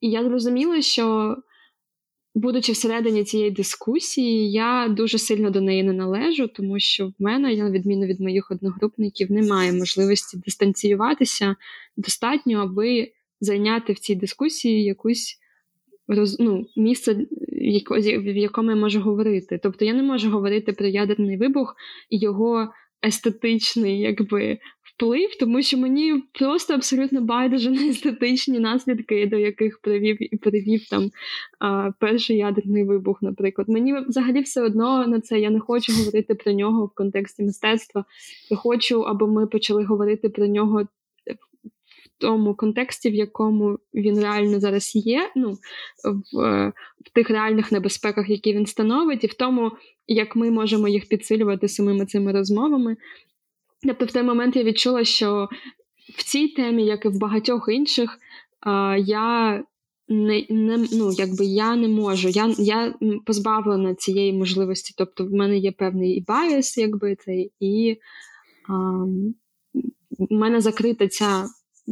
[0.00, 1.36] І я зрозуміла, що,
[2.34, 7.56] будучи всередині цієї дискусії, я дуже сильно до неї не належу, тому що в мене,
[7.56, 11.56] на відміну від моїх одногрупників, немає можливості дистанціюватися
[11.96, 15.39] достатньо, аби зайняти в цій дискусії якусь
[16.14, 17.26] роз, ну, місце,
[17.98, 19.60] в якому я можу говорити.
[19.62, 21.76] Тобто я не можу говорити про ядерний вибух
[22.10, 22.68] і його
[23.06, 24.58] естетичний якби,
[25.00, 30.88] вплив, тому що мені просто абсолютно байдуже на естетичні наслідки, до яких привів і привів
[30.90, 31.10] там
[32.00, 33.68] перший ядерний вибух, наприклад.
[33.68, 38.04] Мені взагалі все одно на це я не хочу говорити про нього в контексті мистецтва.
[38.50, 40.88] Я хочу, аби ми почали говорити про нього
[42.20, 45.50] тому контексті, в якому він реально зараз є, ну
[46.32, 46.72] в,
[47.06, 49.72] в тих реальних небезпеках, які він становить, і в тому,
[50.06, 52.96] як ми можемо їх підсилювати самими цими розмовами.
[53.86, 55.48] Тобто, в той момент я відчула, що
[56.16, 58.18] в цій темі, як і в багатьох інших,
[58.98, 59.64] я
[60.08, 62.28] не не ну, якби я не можу.
[62.28, 62.94] Я я
[63.26, 64.94] позбавлена цієї можливості.
[64.98, 67.96] Тобто, в мене є певний і bias, якби цей, і
[68.68, 68.72] а,
[70.18, 71.44] в мене закрита ця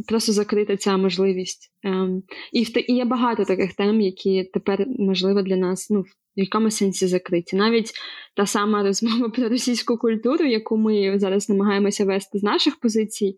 [0.07, 1.71] просто закрита ця можливість.
[1.83, 2.23] Ем,
[2.53, 6.75] І в і є багато таких тем, які тепер можливо для нас ну, в якомусь
[6.75, 7.53] сенсі закриті.
[7.53, 7.91] Навіть
[8.35, 13.35] та сама розмова про російську культуру, яку ми зараз намагаємося вести з наших позицій.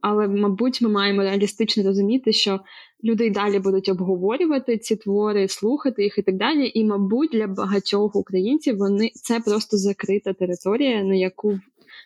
[0.00, 2.60] Але, мабуть, ми маємо реалістично розуміти, що
[3.04, 6.70] люди й далі будуть обговорювати ці твори, слухати їх і так далі.
[6.74, 11.60] І, мабуть, для багатьох українців вони це просто закрита територія, на яку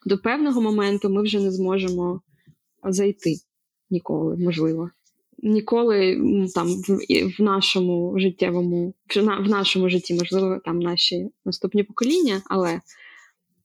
[0.07, 2.21] до певного моменту ми вже не зможемо
[2.85, 3.37] зайти
[3.91, 4.91] ніколи, можливо.
[5.43, 6.17] Ніколи
[6.55, 6.99] там в,
[7.39, 12.81] в нашому життєвому, в нашому житті, можливо, там наші наступні покоління, але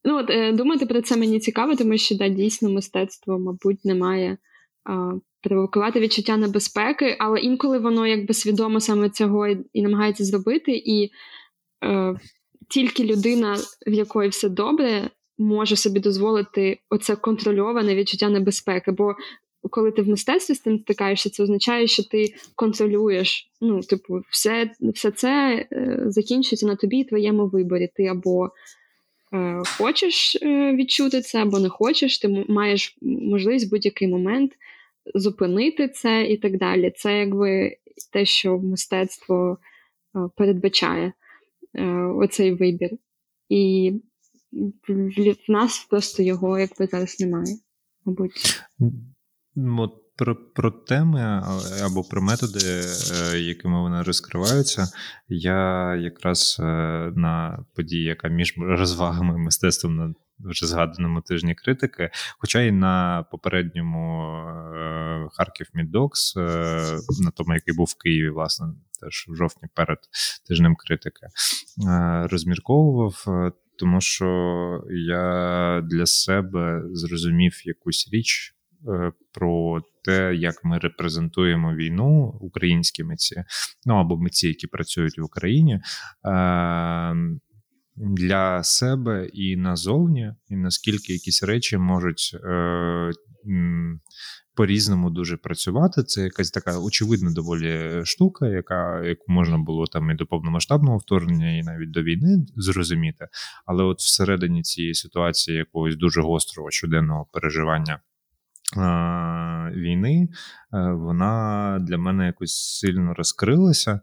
[0.03, 3.95] ну от е, думати про це мені цікаво, тому що да, дійсно мистецтво, мабуть, не
[3.95, 4.38] має
[4.84, 5.11] а,
[5.41, 11.11] провокувати відчуття небезпеки, але інколи воно якби свідомо саме цього і, і намагається зробити, і
[11.84, 12.15] е,
[12.69, 13.57] тільки людина,
[13.88, 18.91] в якої все добре, може собі дозволити оце контрольоване відчуття небезпеки.
[18.91, 19.15] Бо
[19.70, 23.51] коли ти в мистецтві з тим стикаєшся, це означає, що ти контролюєш.
[23.61, 27.89] Ну, типу, все все це е, закінчується на тобі і твоєму виборі.
[27.95, 28.49] Ти або
[29.34, 34.51] е, хочеш е, відчути це, або не хочеш, ти маєш можливість в будь-який момент
[35.16, 36.93] зупинити це і так далі.
[36.95, 37.78] Це якби
[38.11, 39.57] те, що мистецтво
[40.16, 41.13] е, передбачає
[41.74, 42.89] е, оцей вибір.
[43.49, 43.93] І
[45.47, 47.57] в нас просто його якби зараз немає,
[48.05, 48.61] мабуть.
[49.56, 51.43] От про про теми
[51.86, 52.60] або про методи,
[53.34, 54.88] е, якими вони розкриваються,
[55.30, 56.64] я якраз е,
[57.16, 63.26] на події, яка між розвагами і мистецтвом на вже згаданому тижні критики, хоча й на
[63.32, 64.34] попередньому
[64.76, 66.36] е, Харків Мідокс,
[67.24, 68.68] на тому, який був в Києві, власне,
[69.01, 69.97] теж в жовтні перед
[70.47, 71.28] тижнем критики,
[72.24, 73.26] розмірковував.
[73.78, 74.26] Тому що
[74.89, 78.55] я для себе зрозумів якусь річ,
[79.32, 83.44] про те, як ми репрезентуємо війну українські митці,
[83.86, 85.74] ну або митці, які працюють в Україні.
[86.26, 87.16] Е,
[87.98, 93.12] для себе і назовні, і наскільки якісь речі можуть е,
[94.56, 96.04] по-різному дуже працювати.
[96.04, 101.58] Це якась така очевидна доволі штука, яка яку можна було там і до повномасштабного вторгнення,
[101.58, 103.28] і навіть до війни зрозуміти.
[103.66, 108.00] Але от всередині цієї ситуації якогось дуже гострого щоденного переживання
[109.76, 110.28] війни,
[110.74, 113.99] е, вона для мене якось сильно розкрилася,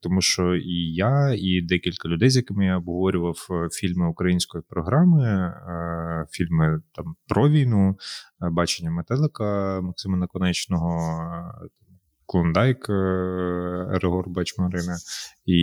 [0.00, 5.24] тому що і я, і декілька людей, з якими я обговорював е, фільми української програми,
[5.26, 7.96] е, фільми там про війну,
[8.40, 11.10] бачення метелика Максима Наконечного.
[12.32, 12.90] Клондайк
[13.94, 14.96] Ерегор Бачмарина
[15.46, 15.62] і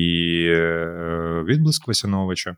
[1.45, 2.57] відблиск Васяновича.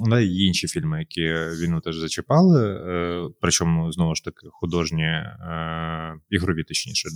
[0.00, 1.22] Але і інші фільми, які
[1.62, 2.74] війну теж зачіпали.
[2.74, 7.08] Е, причому знову ж таки художні е, ігрові, точніше,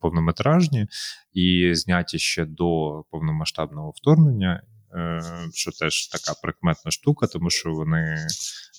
[0.00, 0.86] повнометражні,
[1.32, 4.62] і зняті ще до повномасштабного вторгнення,
[4.94, 5.20] е,
[5.54, 8.16] що теж така прикметна штука, тому що вони,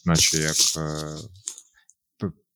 [0.05, 0.55] наче як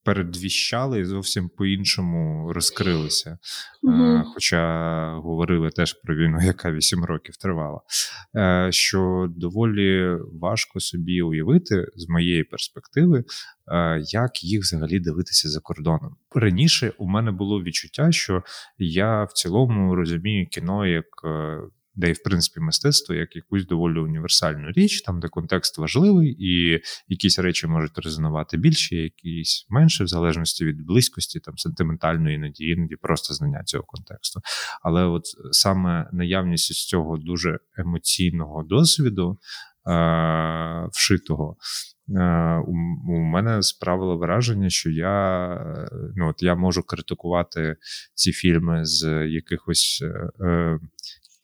[0.07, 3.37] передвіщали і зовсім по-іншому розкрилися.
[3.83, 4.23] Mm-hmm.
[4.33, 7.81] Хоча говорили теж про війну, яка 8 років тривала.
[8.35, 13.23] Е, що доволі важко собі уявити з моєї перспективи,
[13.67, 16.15] е, як їх взагалі дивитися за кордоном.
[16.35, 18.43] Раніше у мене було відчуття, що
[18.77, 21.05] я в цілому розумію кіно як
[21.97, 26.81] де і в принципі мистецтво як якусь доволі універсальну річ, там де контекст важливий, і
[27.07, 32.95] якісь речі можуть резонувати більше, якісь менше, в залежності від близькості, там сентиментальної іноді, іноді
[32.95, 34.39] просто знання цього контексту.
[34.81, 39.37] Але от саме наявність з цього дуже емоційного досвіду.
[39.87, 41.55] Е, вшитого.
[42.09, 42.63] Е,
[43.07, 45.57] у мене справило враження, що я
[46.15, 47.75] ну, от я можу критикувати
[48.13, 50.03] ці фільми з якихось
[50.41, 50.79] е,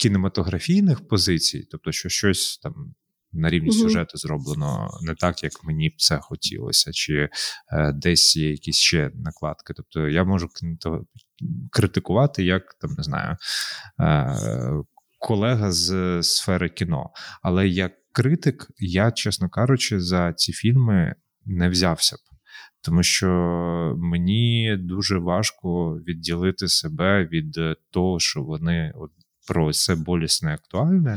[0.03, 2.93] кінематографійних позицій, тобто, що щось там.
[3.35, 3.81] На рівні uh-huh.
[3.81, 7.29] сюжету зроблено не так, як мені б це хотілося, чи
[7.71, 9.73] е, десь є якісь ще накладки.
[9.73, 10.49] Тобто я можу
[11.71, 13.37] критикувати, як там не знаю,
[13.99, 14.83] е,
[15.19, 17.09] колега з сфери кіно.
[17.41, 22.19] Але як критик, я, чесно кажучи, за ці фільми не взявся б.
[22.81, 23.29] Тому що
[23.97, 27.59] мені дуже важко відділити себе від
[27.91, 29.11] того, що вони от
[29.47, 31.15] про все болісне актуальне.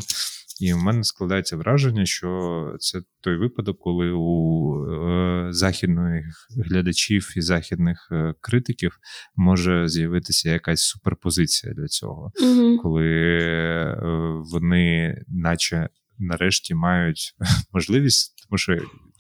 [0.60, 7.40] І в мене складається враження, що це той випадок, коли у е, західних глядачів і
[7.40, 8.98] західних е, критиків
[9.36, 13.96] може з'явитися якась суперпозиція для цього, mm коли е,
[14.52, 17.34] вони, наче нарешті, мають
[17.72, 18.76] можливість, тому що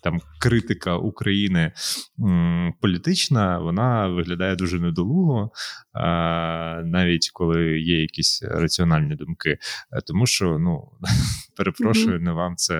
[0.06, 1.72] там критика України
[2.20, 5.50] м, політична, вона виглядає дуже недолуго,
[5.92, 9.50] а, навіть коли є якісь раціональні думки.
[9.92, 10.88] Е, тому що, ну
[11.56, 12.76] перепрошую, не вам це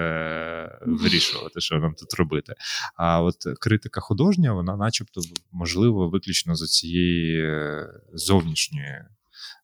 [0.87, 2.55] вирішувати, що нам тут робити.
[2.97, 5.21] А от критика художня, вона, начебто,
[5.53, 9.05] можливо, виключно за цієї е, зовнішньої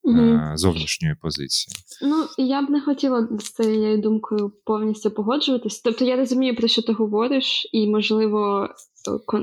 [0.03, 0.39] угу.
[0.55, 1.75] зовнішньої позиції.
[2.03, 5.81] Ну я б не хотіла з цією думкою повністю погоджуватись.
[5.81, 8.69] Тобто я розумію, про що ти говориш, і можливо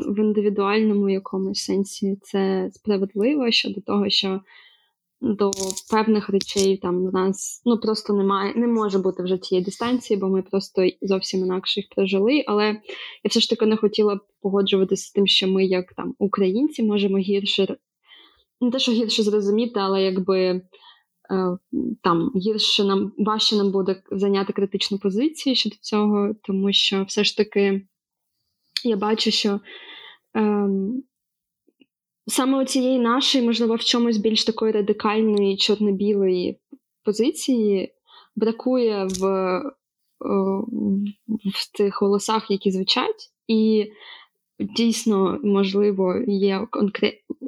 [0.07, 4.41] в індивідуальному якомусь сенсі це справедливо щодо того, що.
[5.21, 5.51] До
[5.91, 10.27] певних речей там в нас ну просто немає, не може бути вже тієї дистанції, бо
[10.29, 12.43] ми просто зовсім інакше їх прожили.
[12.47, 12.65] Але
[13.23, 17.17] я все ж таки не хотіла погоджуватися з тим, що ми, як там українці, можемо
[17.17, 17.77] гірше
[18.61, 20.61] не те, що гірше зрозуміти, але якби е,
[22.03, 27.37] там гірше нам важче нам буде зайняти критичну позицію щодо цього, тому що все ж
[27.37, 27.87] таки
[28.83, 29.59] я бачу, що
[30.37, 30.69] е,
[32.27, 36.59] саме у цієї нашої, можливо, в чомусь більш такої радикальної чорно-білої
[37.03, 37.93] позиції
[38.35, 39.61] бракує в, е,
[41.45, 43.29] в тих голосах, які звучать.
[43.47, 43.91] І
[44.59, 46.67] дійсно, можливо, є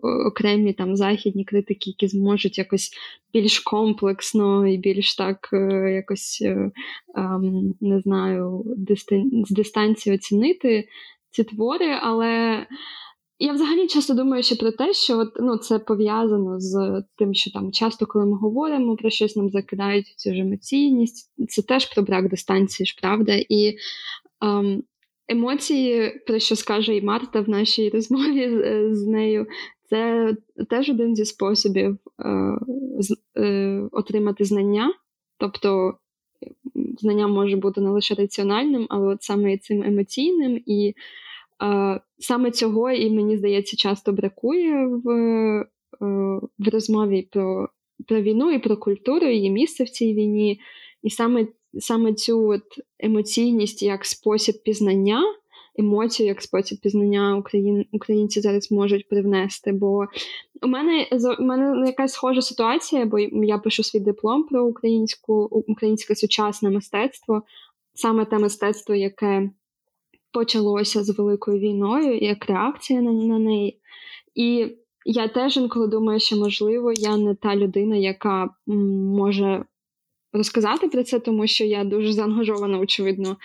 [0.02, 2.92] окремі там західні критики, які зможуть якось
[3.34, 6.72] більш комплексно і більш так е, якось е,
[7.16, 8.66] ем, не знаю,
[9.48, 10.88] з дистанції оцінити
[11.32, 12.66] ці твори, але.
[13.44, 17.52] Я взагалі часто думаю ще про те, що от, ну, це пов'язано з тим, що
[17.52, 21.32] там часто, коли ми говоримо про щось, нам закидають цю ж емоційність.
[21.50, 23.34] Це теж про брак дистанції, ж правда.
[23.50, 23.78] І
[24.42, 24.84] ем,
[25.32, 29.48] Емоції, про що скаже і Марта в нашій розмові з, е, з нею,
[29.90, 30.34] це
[30.70, 32.58] теж один зі способів е,
[33.42, 34.94] е, отримати знання.
[35.38, 35.94] Тобто
[37.00, 40.64] знання може бути не лише раціональним, але от саме цим емоційним.
[40.66, 40.94] І
[42.20, 45.66] саме цього, і мені здається, часто бракує в
[46.60, 47.70] в розмові про,
[48.08, 50.60] про війну і про культуру, її місце в цій війні.
[51.04, 51.48] І саме
[51.80, 52.64] саме цю от
[53.00, 55.24] емоційність як спосіб пізнання,
[55.80, 59.72] емоцію як спосіб пізнання Україн, українці зараз можуть привнести.
[59.72, 60.06] Бо
[60.62, 61.08] у мене
[61.40, 65.34] у мене якась схожа ситуація, бо я пишу свій диплом про українську
[65.68, 67.44] українське сучасне мистецтво,
[67.94, 69.50] саме те мистецтво, яке
[70.34, 73.80] почалося з великою війною, як реакція на, на неї.
[74.36, 79.66] І я теж інколи думаю, що можливо я не та людина, яка може
[80.34, 83.38] розказати про це, тому що я дуже заангажована, очевидно.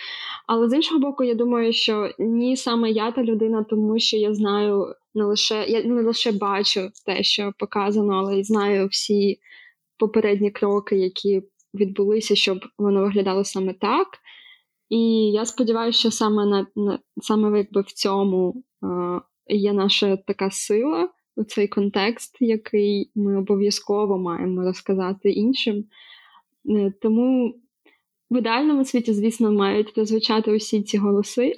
[0.46, 4.34] Але з іншого боку, я думаю, що ні, саме я та людина, тому що я
[4.34, 9.38] знаю не лише я не лише бачу те, що показано, але й знаю всі
[9.98, 11.42] попередні кроки, які
[11.74, 14.08] відбулися, щоб воно виглядало саме так.
[14.88, 20.50] І я сподіваюся, що саме на, на саме якби в цьому е, є наша така
[20.50, 25.84] сила, у цей контекст, який ми обов'язково маємо розказати іншим.
[26.70, 27.54] Е, тому
[28.30, 31.54] в ідеальному світі, звісно, мають прозвучати усі ці голоси,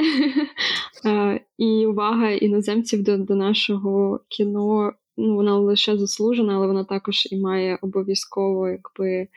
[1.06, 4.92] е, і увага іноземців до, до нашого кіно.
[5.20, 9.28] Ну, вона лише заслужена, але вона також і має обов'язково якби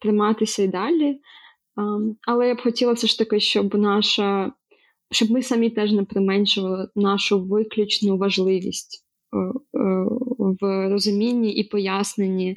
[0.00, 1.20] триматися і далі.
[1.76, 4.52] Um, але я б хотіла все ж таки, щоб наша,
[5.10, 9.06] щоб ми самі теж не применшували нашу виключну важливість
[10.60, 12.56] в розумінні і поясненні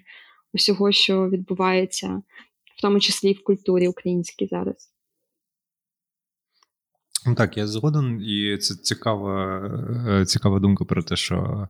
[0.56, 2.22] усього, що відбувається,
[2.78, 4.92] в тому числі і в культурі українській зараз.
[7.28, 9.62] Ну, так, я згоден, і це цікава
[10.08, 11.68] е, цікава думка про те, що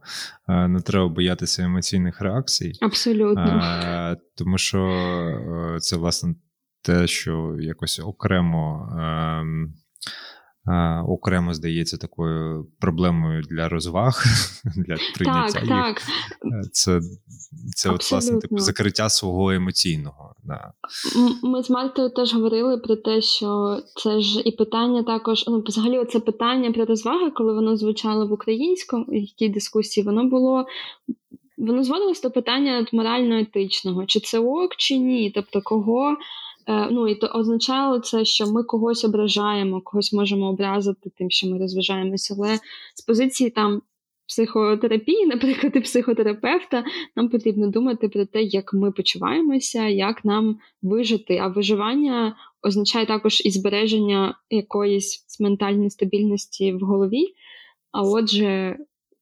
[0.47, 2.73] е, не треба боятися емоційних реакцій.
[2.81, 4.17] Абсолютно.
[4.37, 6.35] Тому що е, це, власне,
[6.81, 9.73] те, що якось окремо ем,
[11.07, 14.23] окремо здається такою проблемою для розваг,
[14.75, 15.53] для прийняття.
[15.53, 15.69] Так, їх.
[15.69, 16.01] так.
[16.71, 16.99] Це
[17.75, 20.35] це от, власне типу, закриття свого емоційного.
[20.43, 20.73] Да.
[21.43, 26.05] Ми з Мартою теж говорили про те, що це ж і питання також, ну, взагалі,
[26.05, 30.65] це питання про розваги, коли воно звучало в українському в тій дискусії, воно було.
[31.57, 35.31] Воно зводилось до питання морально-етичного, чи це ок, чи ні.
[35.35, 36.17] Тобто, кого Е,
[36.67, 41.59] ну і то означало це, що ми когось ображаємо, когось можемо образити тим, що ми
[41.59, 42.35] розважаємося.
[42.37, 42.59] Але
[42.95, 43.81] з позиції там
[44.27, 46.83] психотерапії, наприклад, і психотерапевта,
[47.15, 51.37] нам потрібно думати про те, як ми почуваємося, як нам вижити.
[51.37, 57.25] А виживання означає також і збереження якоїсь ментальної стабільності в голові.
[57.91, 58.77] А отже,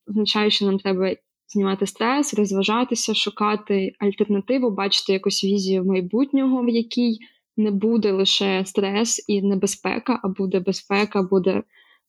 [0.08, 1.14] означає, що нам треба.
[1.54, 7.18] Знімати стрес, розважатися, шукати альтернативу, бачити якусь візію майбутнього, в якій
[7.56, 11.62] не буде лише стрес і небезпека, а буде безпека, буде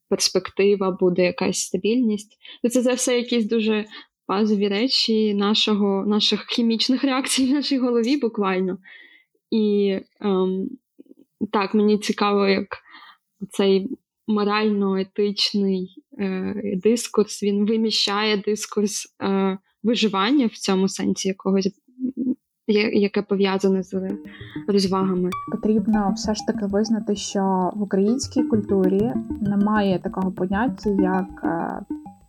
[0.09, 2.37] перспектива, буде якась стабільність.
[2.63, 3.85] То це все якісь дуже
[4.27, 8.77] базові речі нашого, наших хімічних реакцій в нашій голові буквально.
[9.51, 10.69] І ем,
[11.51, 12.67] так, мені цікаво, як
[13.49, 13.87] цей
[14.27, 16.03] морально-етичний
[16.83, 21.69] дискурс він виміщає дискурс е, виживання в цьому сенсі якогось
[22.67, 24.17] яке пов'язане з
[24.67, 25.29] розвагами.
[25.51, 29.11] Потрібно все ж таки визнати, що в українській культурі
[29.41, 31.85] немає такого поняття, як е,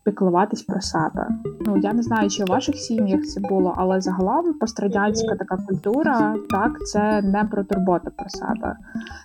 [0.06, 1.28] піклуватись про себе.
[1.60, 6.36] Ну я не знаю, чи у ваших сім'ях це було, але загалом пострадянська така культура,
[6.50, 8.76] так це не про турботу про себе.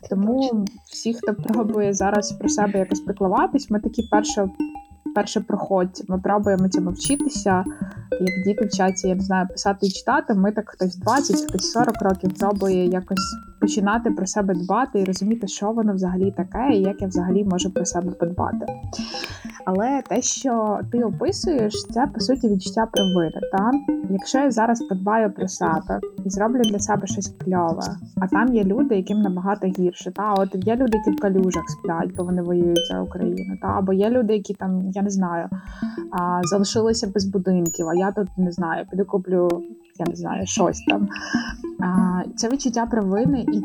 [0.10, 4.50] Тому всі, хто пробує зараз про себе якось піклуватись, ми такі перше
[5.16, 6.06] перше проходці.
[6.08, 7.64] Ми пробуємо цьому вчитися.
[8.22, 10.34] Як діти вчаться, я не знаю, писати і читати.
[10.34, 15.48] Ми так хтось 20, хтось 40 років пробує якось починати про себе дбати і розуміти,
[15.48, 18.66] що воно взагалі таке, і як я взагалі можу про себе подбати.
[19.66, 23.42] Але те, що ти описуєш, це по суті відчуття провини.
[23.52, 23.72] Та
[24.10, 28.64] якщо я зараз подбаю про себе і зроблю для себе щось кльове, а там є
[28.64, 30.12] люди, яким набагато гірше.
[30.12, 33.58] Та от є люди, які в калюжах сплять, бо вони воюють за Україну.
[33.62, 35.50] Та або є люди, які там я не знаю,
[36.12, 37.90] а, залишилися без будинків.
[37.90, 39.50] А я тут не знаю, піду куплю
[40.00, 41.10] я не знаю, щось там.
[41.80, 43.62] А, Це відчуття провини, і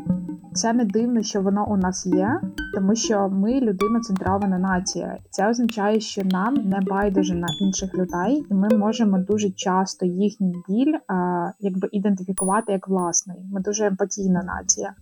[0.55, 2.41] це не дивно, що воно у нас є,
[2.75, 5.17] тому що ми людиноцентрована нація.
[5.31, 10.55] Це означає, що нам не байдуже на інших людей, і ми можемо дуже часто їхній
[10.69, 13.39] біль а, якби ідентифікувати як власний.
[13.53, 14.95] Ми дуже емпатійна нація.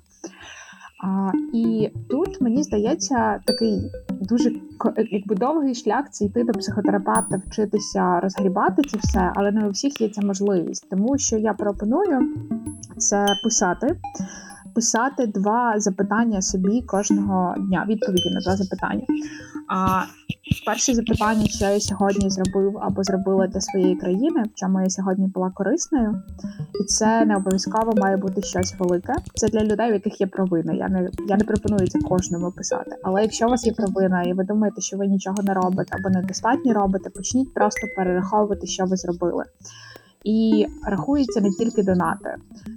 [1.03, 3.91] А, І тут мені здається такий
[4.21, 4.53] дуже
[5.11, 10.01] якби довгий шлях це йти до психотерапевта, вчитися розгрібати це все, але не у всіх
[10.01, 10.91] є ця можливість.
[10.91, 12.35] Тому що я пропоную
[12.99, 13.97] це писати
[14.75, 19.05] писати два запитання собі кожного дня, відповіді на два запитання.
[19.69, 20.03] А
[20.67, 25.27] перше запитання, що я сьогодні зробив або зробила для своєї країни, в чому я сьогодні
[25.27, 26.23] була корисною,
[26.81, 29.15] і це не обов'язково має бути щось велике.
[29.35, 30.73] Це для людей, в яких є провина.
[30.73, 32.97] Я не я не пропоную це кожному писати.
[33.03, 36.09] Але якщо у вас є провина, і ви думаєте, що ви нічого не робите або
[36.11, 39.45] недостатньо робите, почніть просто перераховувати, що ви зробили.
[40.25, 42.35] І рахуються не тільки донати.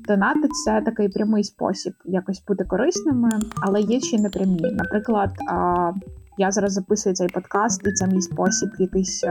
[0.08, 3.30] Донати це такий прямий спосіб якось бути корисними,
[3.62, 4.72] але є ще непрямі.
[4.72, 5.32] Наприклад,
[6.38, 9.24] я зараз записую цей подкаст, і це мій спосіб якийсь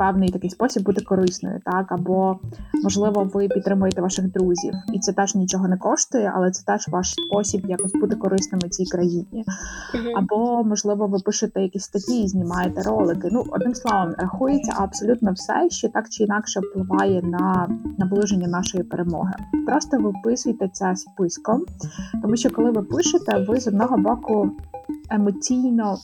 [0.00, 2.38] певний такий спосіб бути корисною, так або
[2.82, 7.12] можливо ви підтримуєте ваших друзів, і це теж нічого не коштує, але це теж ваш
[7.12, 9.44] спосіб якось бути корисними цій країні.
[10.16, 13.28] Або можливо ви пишете якісь статті, знімаєте ролики.
[13.32, 17.68] Ну одним словом, рахується абсолютно все, що так чи інакше впливає на
[17.98, 19.32] наближення нашої перемоги.
[19.66, 21.64] Просто виписуйте це списком,
[22.22, 24.50] тому що коли ви пишете, ви з одного боку
[25.10, 25.98] емоційно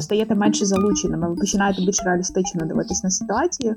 [0.00, 3.74] стаєте менше залученими, ви починаєте більш реалістично дивитись на ситуацію.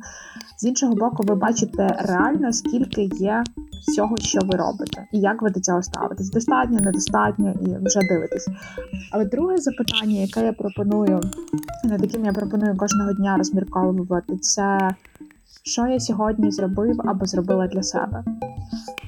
[0.58, 3.44] З іншого боку, ви бачите реально, скільки є
[3.88, 6.30] всього, що ви робите, і як ви до цього ставитесь.
[6.30, 8.48] Достатньо, недостатньо, і вже дивитесь.
[9.12, 11.22] Але друге запитання, яке я пропоную,
[11.84, 14.96] над яким я пропоную кожного дня розмірковувати, це
[15.64, 18.24] що я сьогодні зробив або зробила для себе.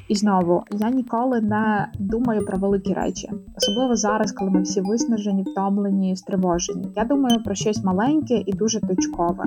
[0.08, 5.44] І знову я ніколи не думаю про великі речі, особливо зараз, коли ми всі виснажені,
[5.44, 6.88] втомлені, стривожені.
[6.96, 9.44] Я думаю про щось маленьке і дуже точкове.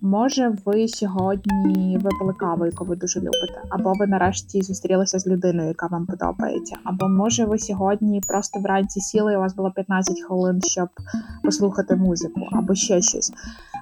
[0.00, 5.68] Може, ви сьогодні випили каву, яку ви дуже любите, або ви нарешті зустрілися з людиною,
[5.68, 10.20] яка вам подобається, або може ви сьогодні просто вранці сіли, і у вас було 15
[10.20, 10.88] хвилин, щоб
[11.44, 13.32] послухати музику, або ще щось.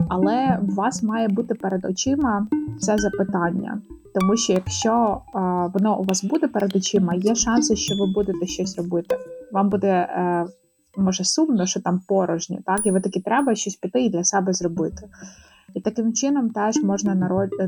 [0.09, 2.47] Але у вас має бути перед очима
[2.81, 3.81] це запитання.
[4.21, 8.47] Тому що якщо а, воно у вас буде перед очима, є шанси, що ви будете
[8.47, 9.17] щось робити.
[9.53, 10.47] Вам буде е,
[10.97, 14.53] може сумно, що там порожньо, так і ви таки треба щось піти і для себе
[14.53, 15.09] зробити.
[15.77, 17.15] І таким чином теж можна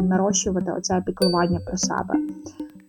[0.01, 2.15] нарощувати оце піклування про себе.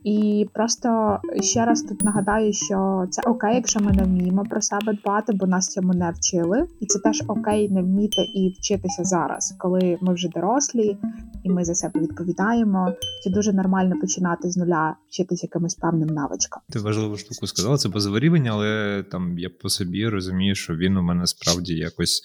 [0.03, 4.93] І просто ще раз тут нагадаю, що це окей, якщо ми не вміємо про себе
[4.93, 9.55] дбати, бо нас цьому не вчили, і це теж окей не вміти і вчитися зараз,
[9.57, 10.97] коли ми вже дорослі
[11.43, 12.93] і ми за себе відповідаємо.
[13.23, 16.61] Це дуже нормально починати з нуля, вчитися якимось певним навичкам.
[16.69, 21.01] Ти важливу штуку сказала, це позаварівання, але там я по собі розумію, що він у
[21.01, 22.21] мене справді якось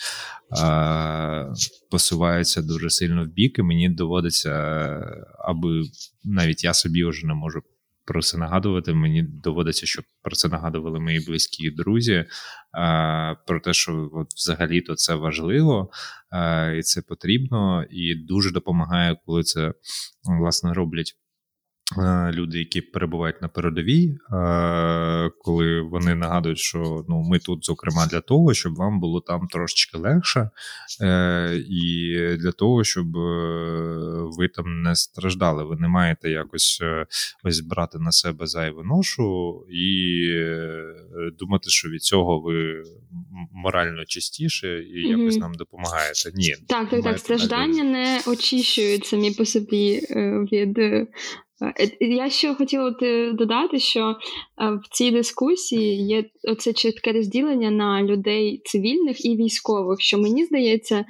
[0.62, 1.52] а,
[1.90, 4.52] посувається дуже сильно в бік, і мені доводиться,
[5.39, 5.82] аби
[6.24, 7.62] навіть я собі вже не можу
[8.05, 8.94] про це нагадувати.
[8.94, 12.24] Мені доводиться, щоб про це нагадували мої близькі друзі.
[13.47, 15.90] Про те, що от взагалі-то це важливо
[16.78, 19.74] і це потрібно, і дуже допомагає, коли це
[20.40, 21.23] власне роблять Е,
[22.32, 28.20] люди, які перебувають на передовій, е, коли вони нагадують, що ну ми тут, зокрема, для
[28.20, 30.51] того, щоб вам було там трошечки легше,
[31.01, 33.12] е, і для того, щоб
[34.39, 35.65] ви там не страждали.
[35.65, 36.82] Ви не маєте якось
[37.44, 40.28] ось брати на себе зайву ношу і
[41.39, 42.82] думати, що від цього ви
[43.52, 46.32] морально чистіше і якось нам допомагаєте.
[46.35, 47.19] Ні, так, так, так.
[47.19, 50.01] Страждання не очищують самі по собі
[50.52, 51.06] від Е,
[52.01, 52.94] я ще хотіла
[53.32, 54.14] додати, що е,
[54.70, 61.05] в цій дискусії є оце чітке розділення на людей цивільних і військових, що мені здається.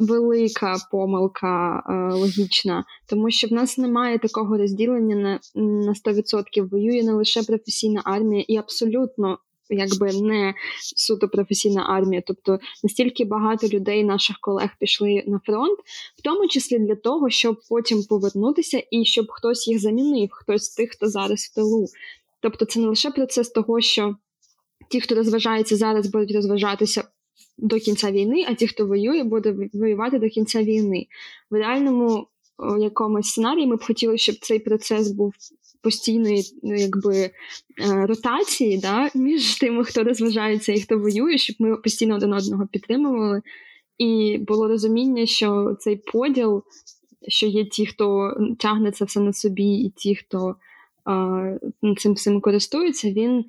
[0.00, 6.68] Велика помилка е, логічна, тому що в нас немає такого розділення на на 100%.
[6.70, 9.38] Воює не лише професійна армія, і абсолютно
[9.70, 10.54] якби не
[10.96, 12.22] суто професійна армія.
[12.26, 15.78] Тобто настільки багато людей, наших колег, пішли на фронт,
[16.18, 20.90] в тому числі для того, щоб потім повернутися і щоб хтось їх замінив, хтось тих,
[20.90, 21.86] хто зараз в тилу.
[22.40, 24.16] Тобто, це не лише процес того, що
[24.88, 27.04] ті, хто розважається зараз, будуть розважатися.
[27.58, 31.06] До кінця війни, а ті, хто воює, буде воювати до кінця війни.
[31.50, 32.26] В реальному
[32.80, 35.34] якомусь сценарії ми б хотіли, щоб цей процес був
[35.82, 37.30] постійної ну, якби е,
[38.06, 43.42] ротації да, між тими, хто розважається і хто воює, щоб ми постійно один одного підтримували.
[43.98, 46.62] І було розуміння, що цей поділ,
[47.28, 50.56] що є ті, хто тягне це все на собі, і ті, хто
[51.04, 51.42] а,
[51.98, 53.44] цим всім користується, він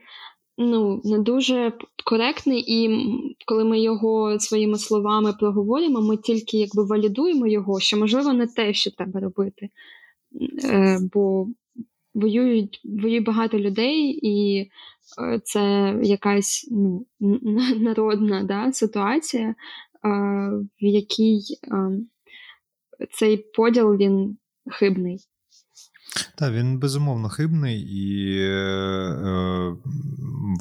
[0.57, 1.73] ну, не дуже
[2.05, 3.05] коректний, і
[3.45, 8.73] коли ми його своїми словами проговоримо, ми тільки якби валідуємо його, що можливо не те,
[8.73, 9.69] що треба робити.
[10.63, 11.47] Е, Бо
[12.13, 17.05] воюють воює багато людей, і е, це якась ну,
[17.79, 19.55] народна да, ситуація, е,
[20.81, 21.99] в якій е,
[23.11, 24.37] цей поділ він
[24.71, 25.19] хибний.
[26.37, 28.39] Так, він безумовно хибний, і,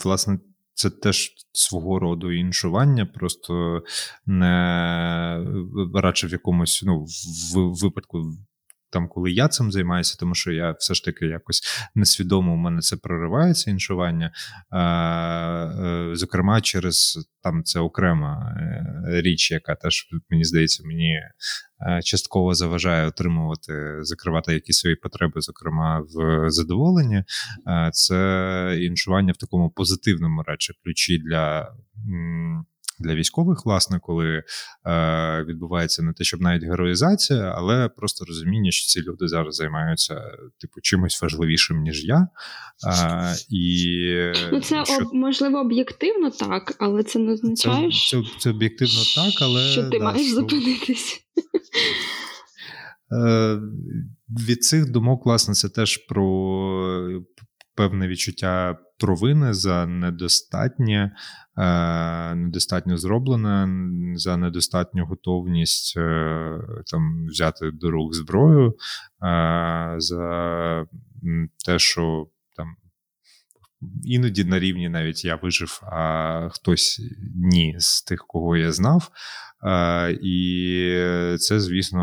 [0.04, 0.38] власне,
[0.74, 3.82] це теж свого роду іншування, просто
[4.26, 5.46] не
[5.94, 7.04] радше в якомусь ну,
[7.54, 8.22] в випадку
[8.90, 11.62] там, коли я цим займаюся, тому що я все ж таки якось
[11.94, 14.32] несвідомо у мене це проривається іншування.
[14.72, 22.54] Е, зокрема, через там це окрема е, річ, яка теж мені здається, мені е, частково
[22.54, 27.24] заважає отримувати, закривати якісь свої потреби, зокрема в задоволенні.
[27.92, 31.72] Це іншування в такому позитивному речі ключі для
[33.00, 34.42] для військових, власне, коли
[34.86, 40.22] е, відбувається не те, щоб навіть героїзація, але просто розуміння, що ці люди зараз займаються
[40.60, 42.28] типу чимось важливішим ніж я.
[42.86, 44.14] Е, і
[44.52, 44.96] ну, це що...
[44.96, 49.82] об, можливо об'єктивно так, але це не означає, це, це, це об'єктивно так, але що
[49.82, 50.34] ти да, маєш що...
[50.34, 51.20] зупинитись.
[53.12, 53.60] Е,
[54.48, 56.24] від цих думок, власне, це теж про
[57.74, 61.12] певне відчуття провини за недостатнє,
[61.58, 63.68] е, недостатньо зроблене,
[64.16, 66.58] за недостатню готовність е,
[66.90, 68.74] там взяти до рук зброю,
[69.96, 70.84] за
[71.66, 72.66] те, що там.
[74.04, 77.00] Іноді на рівні навіть я вижив, а хтось
[77.36, 79.10] ні з тих, кого я знав.
[80.22, 80.94] І
[81.38, 82.02] це, звісно,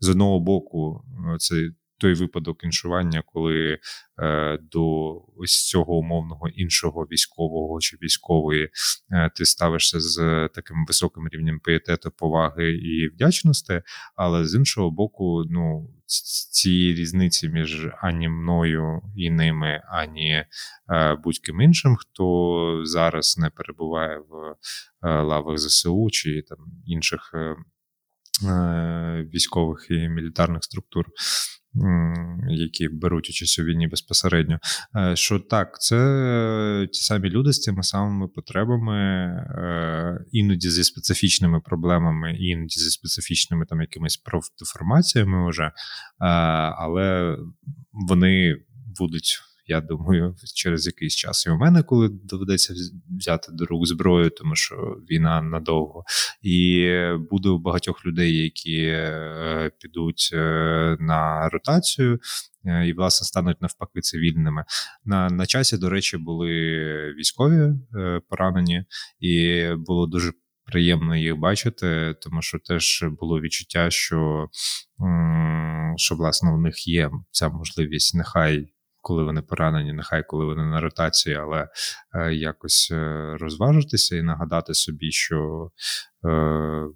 [0.00, 1.04] з одного боку,
[1.38, 3.78] це той випадок іншування, коли
[4.18, 8.70] е, до ось цього умовного іншого військового чи військової
[9.10, 13.82] е, ти ставишся з таким високим рівнем пієтету, поваги і вдячності,
[14.16, 15.90] але з іншого боку, ну.
[16.50, 20.44] Ці різниці між ані мною і ними, ані
[20.90, 24.56] е, будь-ким іншим, хто зараз не перебуває в
[25.08, 27.56] е, лавах ЗСУ чи там інших е,
[28.48, 31.06] е військових і мілітарних структур
[32.48, 34.58] які беруть участь у війні безпосередньо.
[34.96, 41.60] Е, що так, це ті самі люди з тими самими потребами, е, іноді зі специфічними
[41.60, 45.72] проблемами, іноді зі специфічними там якимись профдеформаціями вже, е,
[46.78, 47.36] але
[47.92, 48.56] вони
[48.98, 52.74] будуть я думаю, через якийсь час і у мене, коли доведеться
[53.18, 54.76] взяти до рук зброю, тому що
[55.10, 56.04] війна надовго,
[56.42, 56.88] і
[57.30, 62.18] буде у багатьох людей, які е, підуть е, на ротацію.
[62.66, 64.64] Е, і, власне, стануть навпаки цивільними.
[65.04, 66.50] На на часі, до речі, були
[67.18, 68.84] військові е, поранені,
[69.20, 70.32] і було дуже
[70.64, 74.48] приємно їх бачити, тому що теж було відчуття, що,
[75.96, 78.73] що власне у них є ця можливість, нехай
[79.04, 81.68] коли вони поранені, нехай коли вони на ротації, але
[82.14, 85.70] е, якось е, розважитися і нагадати собі, що
[86.26, 86.86] е,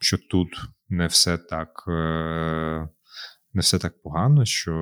[0.00, 0.48] що тут
[0.88, 1.68] не все так.
[3.54, 4.72] Не все так погано, що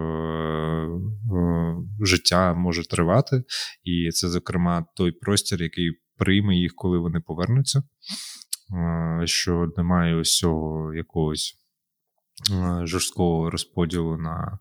[2.00, 3.44] життя може тривати,
[3.84, 7.82] і це, зокрема, той простір, який прийме їх, коли вони повернуться.
[9.24, 11.59] Що немає ось цього якогось
[12.84, 14.58] жорсткого розподілу на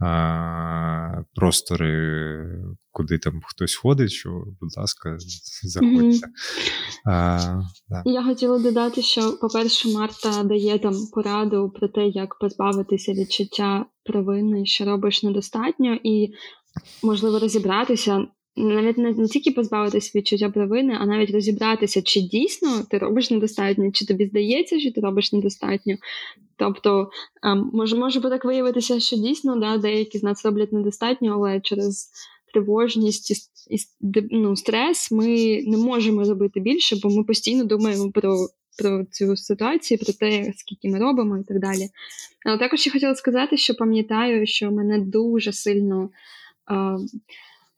[0.00, 2.46] а, простори,
[2.90, 5.16] куди там хтось ходить, що, будь ласка,
[5.62, 6.26] заходьте.
[6.26, 7.10] Mm-hmm.
[7.10, 7.38] А,
[7.88, 8.02] да.
[8.04, 14.66] Я хотіла додати, що, по-перше, Марта дає там пораду про те, як позбавитися відчуття провини,
[14.66, 16.32] що робиш недостатньо, і
[17.02, 18.26] можливо розібратися,
[18.56, 23.90] навіть не, не тільки позбавитися відчуття провини, а навіть розібратися, чи дійсно ти робиш недостатньо,
[23.92, 25.96] чи тобі здається, що ти робиш недостатньо.
[26.56, 27.10] Тобто
[27.42, 32.10] ем, може може так виявитися, що дійсно да, деякі з нас роблять недостатньо, але через
[32.52, 33.30] тривожність
[33.70, 33.76] і,
[34.30, 38.36] ну, стрес ми не можемо робити більше, бо ми постійно думаємо про.
[38.78, 41.88] Про цю ситуацію, про те, скільки ми робимо, і так далі.
[42.46, 46.10] Але також я хотіла сказати, що пам'ятаю, що мене дуже сильно
[46.70, 46.96] е,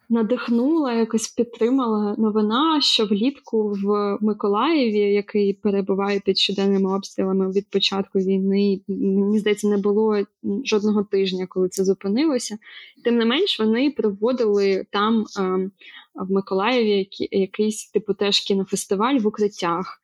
[0.08, 8.18] надихнула, якось підтримала новина, що влітку в Миколаєві, який перебуває під щоденними обстрілами від початку
[8.18, 10.22] війни, мені здається, не було
[10.64, 12.58] жодного тижня, коли це зупинилося.
[13.04, 15.70] Тим не менш, вони проводили там е,
[16.14, 20.00] в Миколаєві якийсь типу теж кінофестиваль в укриттях.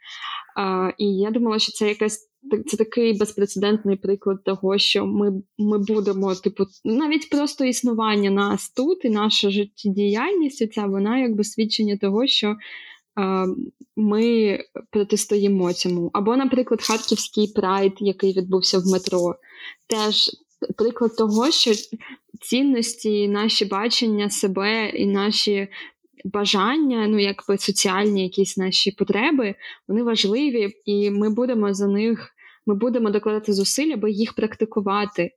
[0.58, 2.31] Е, і я думала, що це якась
[2.66, 9.04] це такий безпрецедентний приклад того, що ми ми будемо, типу, навіть просто існування нас тут
[9.04, 12.56] і наша життєдіяльність, ця вона якби свідчення того, що
[13.96, 14.58] ми
[14.90, 16.10] протистоїмо цьому.
[16.12, 19.34] Або, наприклад, Харківський прайд, який відбувся в метро,
[19.86, 20.30] теж
[20.76, 21.70] приклад того, що
[22.40, 25.68] цінності, наші бачення себе і наші
[26.24, 29.54] бажання, ну якби соціальні якісь наші потреби,
[29.88, 32.30] вони важливі, і ми будемо за них,
[32.66, 35.32] ми будемо докладати зусиль, аби їх практикувати е,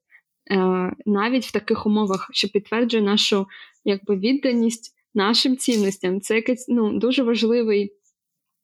[1.05, 3.47] навіть в таких умовах, що підтверджує нашу
[3.85, 6.21] якби відданість нашим цінностям.
[6.21, 7.93] Це якийсь ну, дуже важливий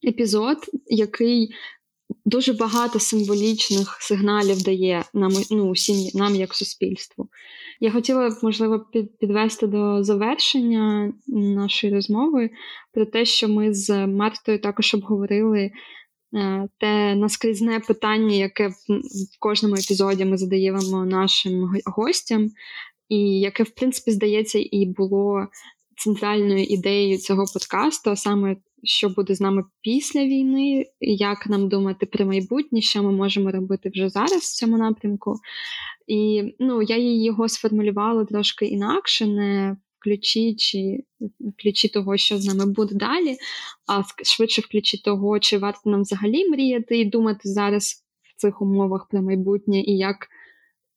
[0.08, 0.58] епізод,
[0.88, 1.54] який.
[2.26, 7.27] Дуже багато символічних сигналів дає нам ну, усім нам як суспільству.
[7.80, 8.85] Я хотіла б, можливо,
[9.19, 12.49] підвести до завершення нашої розмови
[12.93, 15.72] про те, що ми з Мартою також обговорили
[16.35, 22.49] е, те наскрізне питання, яке в кожному епізоді ми задаємо нашим гостям,
[23.10, 25.48] і яке, в принципі, здається, і було
[26.03, 32.06] центральною ідеєю цього подкасту, а саме що буде з нами після війни, як нам думати
[32.06, 35.36] про майбутнє, що ми можемо робити вже зараз в цьому напрямку.
[36.07, 42.45] І ну, я його сформулювала трошки інакше, не ключі чи в ключі того, що з
[42.45, 43.38] нами буде далі,
[43.88, 48.61] а швидше в ключі того, чи варто нам взагалі мріяти і думати зараз в цих
[48.61, 50.28] умовах про майбутнє і як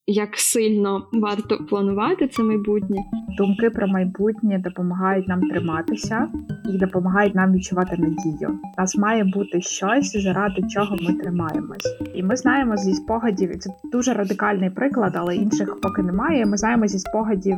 [0.07, 2.97] як сильно варто планувати це майбутнє.
[3.39, 6.29] Думки про майбутнє допомагають нам триматися
[6.75, 8.51] і допомагають нам відчувати надію.
[8.51, 11.97] У Нас має бути щось, заради чого ми тримаємось.
[12.15, 16.47] І ми знаємо зі спогадів, це дуже радикальний приклад, але інших поки немає.
[16.47, 17.57] Ми знаємо зі спогадів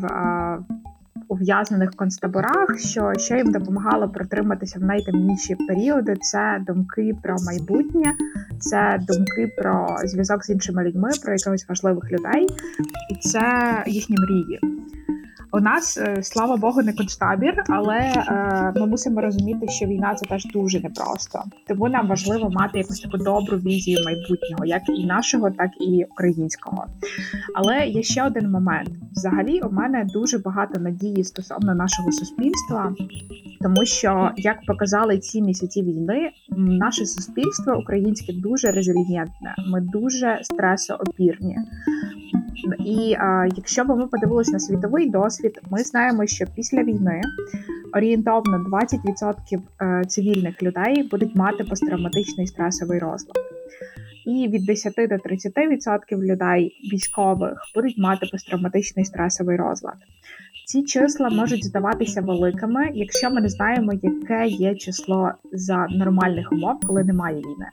[1.28, 6.16] ув'язнених концтаборах, що ще їм допомагало протриматися в найтемніші періоди.
[6.20, 8.12] Це думки про майбутнє,
[8.58, 12.46] це думки про зв'язок з іншими людьми, про якихось важливих людей,
[13.10, 14.60] і це їхні мрії.
[15.52, 20.26] У нас, е, слава Богу, не концтабір, але е, ми мусимо розуміти, що війна це
[20.26, 21.42] теж дуже непросто.
[21.68, 26.86] Тому нам важливо мати якусь таку добру візію майбутнього, як і нашого, так і українського.
[27.54, 32.94] Але є ще один момент: взагалі, у мене дуже багато надії стосовно нашого суспільства,
[33.60, 41.56] тому що, як показали ці місяці війни, наше суспільство українське дуже резилієнтне, ми дуже стресоопірні.
[42.78, 45.35] І а, якщо б ми подивилися на світовий досвід,
[45.70, 47.20] ми знаємо, що після війни
[47.94, 53.36] орієнтовно 20% е, цивільних людей будуть мати посттравматичний стресовий розлад.
[54.26, 59.96] І від 10 до 30% людей військових будуть мати посттравматичний стресовий розлад.
[60.66, 66.80] Ці числа можуть здаватися великими, якщо ми не знаємо, яке є число за нормальних умов,
[66.86, 67.66] коли немає війни.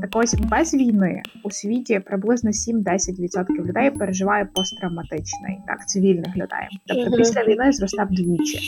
[0.00, 6.68] Так ось без війни у світі приблизно 7-10% людей переживає посттравматичний, так, цивільних людей.
[6.86, 8.58] Тобто після війни зросте вдвічі.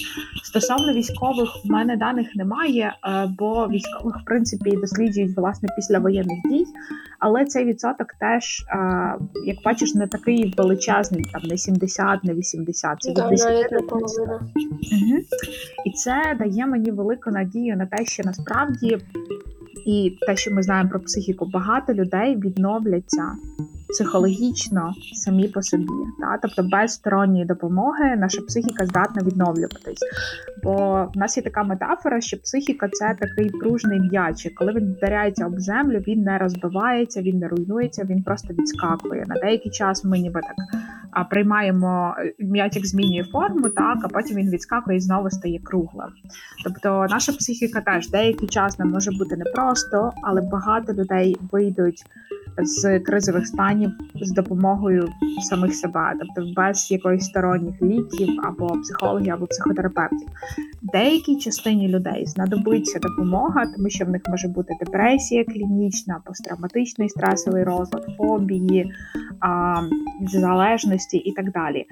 [0.44, 6.38] Стосовно військових, в мене даних немає, е, бо військових в принципі досліджують власне після воєнних
[6.50, 6.64] дій.
[7.18, 8.76] Але цей відсоток теж, е,
[9.46, 14.18] як бачиш, не такий величезний, там не 70, не 80, це від 10 до 30.
[14.28, 15.18] Угу.
[15.84, 18.98] І це дає мені велику надію на те, що насправді
[19.86, 23.32] і те, що ми знаємо про психіку, багато людей відновляться
[23.90, 25.86] психологічно самі по собі.
[26.20, 26.38] Та?
[26.42, 30.00] Тобто без сторонньої допомоги наша психіка здатна відновлюватись.
[30.62, 34.54] Бо в нас є така метафора, що психіка це такий пружний м'ячик.
[34.54, 39.24] Коли він вдаряється об землю, він не розбивається, він не руйнується, він просто відскакує.
[39.28, 40.80] На деякий час ми ніби так
[41.30, 46.08] приймаємо м'ячик змінює форму, так а потім він відскакує і знову стає круглим.
[46.64, 52.04] Тобто наша психіка теж деякий час нам може бути непросто, але багато людей вийдуть
[52.58, 55.08] з кризових станів з допомогою
[55.50, 60.28] самих себе, тобто без якоїсь сторонніх ліків або психологів, або психотерапевтів.
[60.82, 67.64] Деякій частині людей знадобиться допомога, тому що в них може бути депресія клінічна, посттравматичний стресовий
[67.64, 68.92] розлад, фобії,
[69.40, 69.74] а,
[70.26, 71.86] залежності і так далі.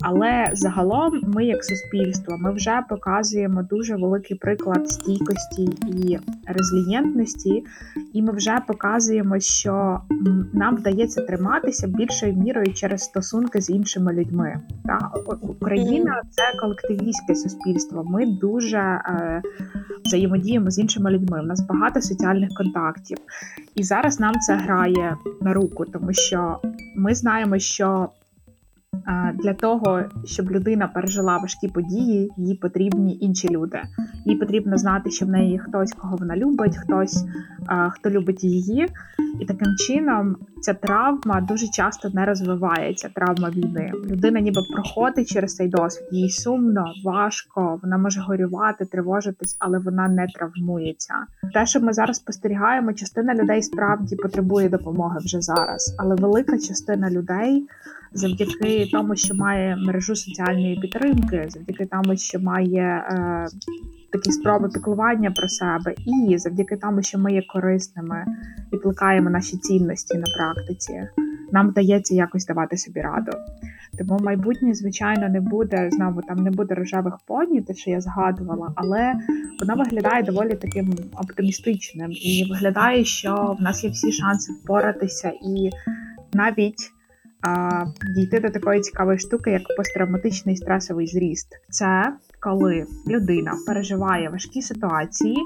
[0.00, 7.64] Але загалом, ми, як суспільство, ми вже показуємо дуже великий приклад стійкості і резилієнтності,
[8.12, 10.00] і ми вже показуємо, що
[10.52, 14.60] нам вдається триматися більшою мірою через стосунки з іншими людьми.
[14.84, 15.10] Та
[15.40, 18.04] Україна це колективістське суспільство.
[18.04, 19.42] Ми дуже е,
[20.04, 21.40] взаємодіємо з іншими людьми.
[21.42, 23.18] У нас багато соціальних контактів,
[23.74, 26.58] і зараз нам це грає на руку, тому що
[26.96, 28.08] ми знаємо, що
[29.34, 33.82] для того, щоб людина пережила важкі події, їй потрібні інші люди.
[34.24, 37.24] Їй потрібно знати, що в неї хтось, кого вона любить, хтось
[37.90, 38.88] хто любить її,
[39.40, 43.08] і таким чином ця травма дуже часто не розвивається.
[43.14, 43.92] Травма війни.
[44.10, 46.08] Людина ніби проходить через цей досвід.
[46.10, 51.14] Їй сумно, важко, вона може горювати, тривожитись, але вона не травмується.
[51.54, 57.10] Те, що ми зараз спостерігаємо, частина людей справді потребує допомоги вже зараз, але велика частина
[57.10, 57.66] людей
[58.14, 63.46] завдяки тому, що має мережу соціальної підтримки, завдяки тому, що має е,
[64.12, 68.24] такі спроби піклування про себе, і завдяки тому, що ми є корисними
[68.72, 71.08] і плекаємо наші цінності на практиці,
[71.52, 73.32] нам вдається якось давати собі раду.
[73.98, 78.72] Тому майбутнє, звичайно, не буде знову там не буде рожевих поні, те, що я згадувала,
[78.74, 79.14] але
[79.60, 85.70] воно виглядає доволі таким оптимістичним і виглядає, що в нас є всі шанси впоратися і
[86.32, 86.90] навіть
[87.44, 87.84] а,
[88.16, 91.48] дійти до такої цікавої штуки, як посттравматичний стресовий зріст.
[91.70, 95.36] Це коли людина переживає важкі ситуації,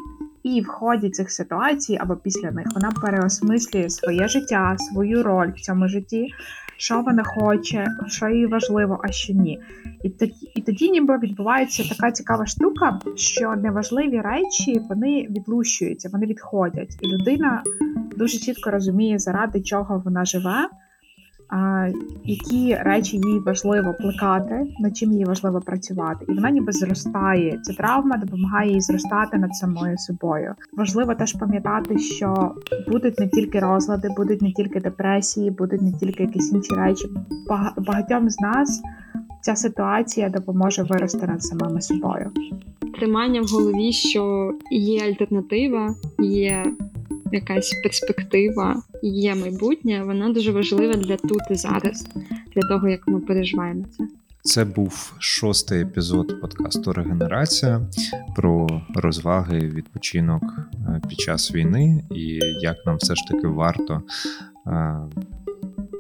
[0.42, 5.60] і в ході цих ситуацій або після них вона переосмислює своє життя, свою роль в
[5.60, 6.28] цьому житті.
[6.80, 9.60] що вона хоче, що їй важливо, а що ні.
[10.02, 16.26] І тоді, і тоді ніби відбувається така цікава штука, що неважливі речі вони відлущуються, вони
[16.26, 17.62] відходять, і людина
[18.16, 20.68] дуже чітко розуміє, заради чого вона живе
[22.24, 27.60] які речі їй важливо плекати, над чим їй важливо працювати, і вона ніби зростає.
[27.62, 30.54] Ця травма допомагає їй зростати над самою собою.
[30.72, 32.54] Важливо теж пам'ятати, що
[32.88, 37.08] будуть не тільки розлади, будуть не тільки депресії, будуть не тільки якісь інші речі.
[37.76, 38.82] Багатьом з нас
[39.40, 42.30] ця ситуація допоможе вирости над самими собою.
[42.98, 46.64] Тримання в голові, що є альтернатива, є
[47.32, 52.06] якась перспектива, є майбутнє, вона дуже важлива для тут і зараз,
[52.55, 54.05] для того, як ми переживаємо це.
[54.42, 57.80] Це був шостий епізод подкасту Регенерація
[58.36, 60.42] про розваги, відпочинок
[60.74, 62.24] е, під час війни і
[62.60, 64.02] як нам все ж таки варто
[64.66, 64.96] е,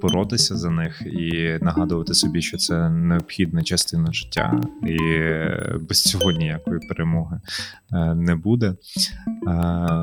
[0.02, 4.98] боротися за них і нагадувати собі, що це необхідна частина життя, і
[5.88, 7.40] без цього ніякої перемоги
[7.92, 8.74] е, не буде.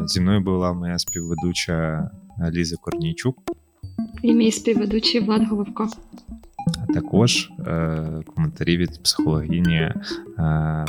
[0.05, 2.09] Зі мною була моя співведуча
[2.51, 3.37] Ліза Корнійчук.
[4.21, 5.87] І мій співведучий Влад Головко.
[6.81, 9.93] А також е, коментарі від психологіні е,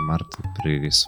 [0.08, 1.06] Марти Приріс.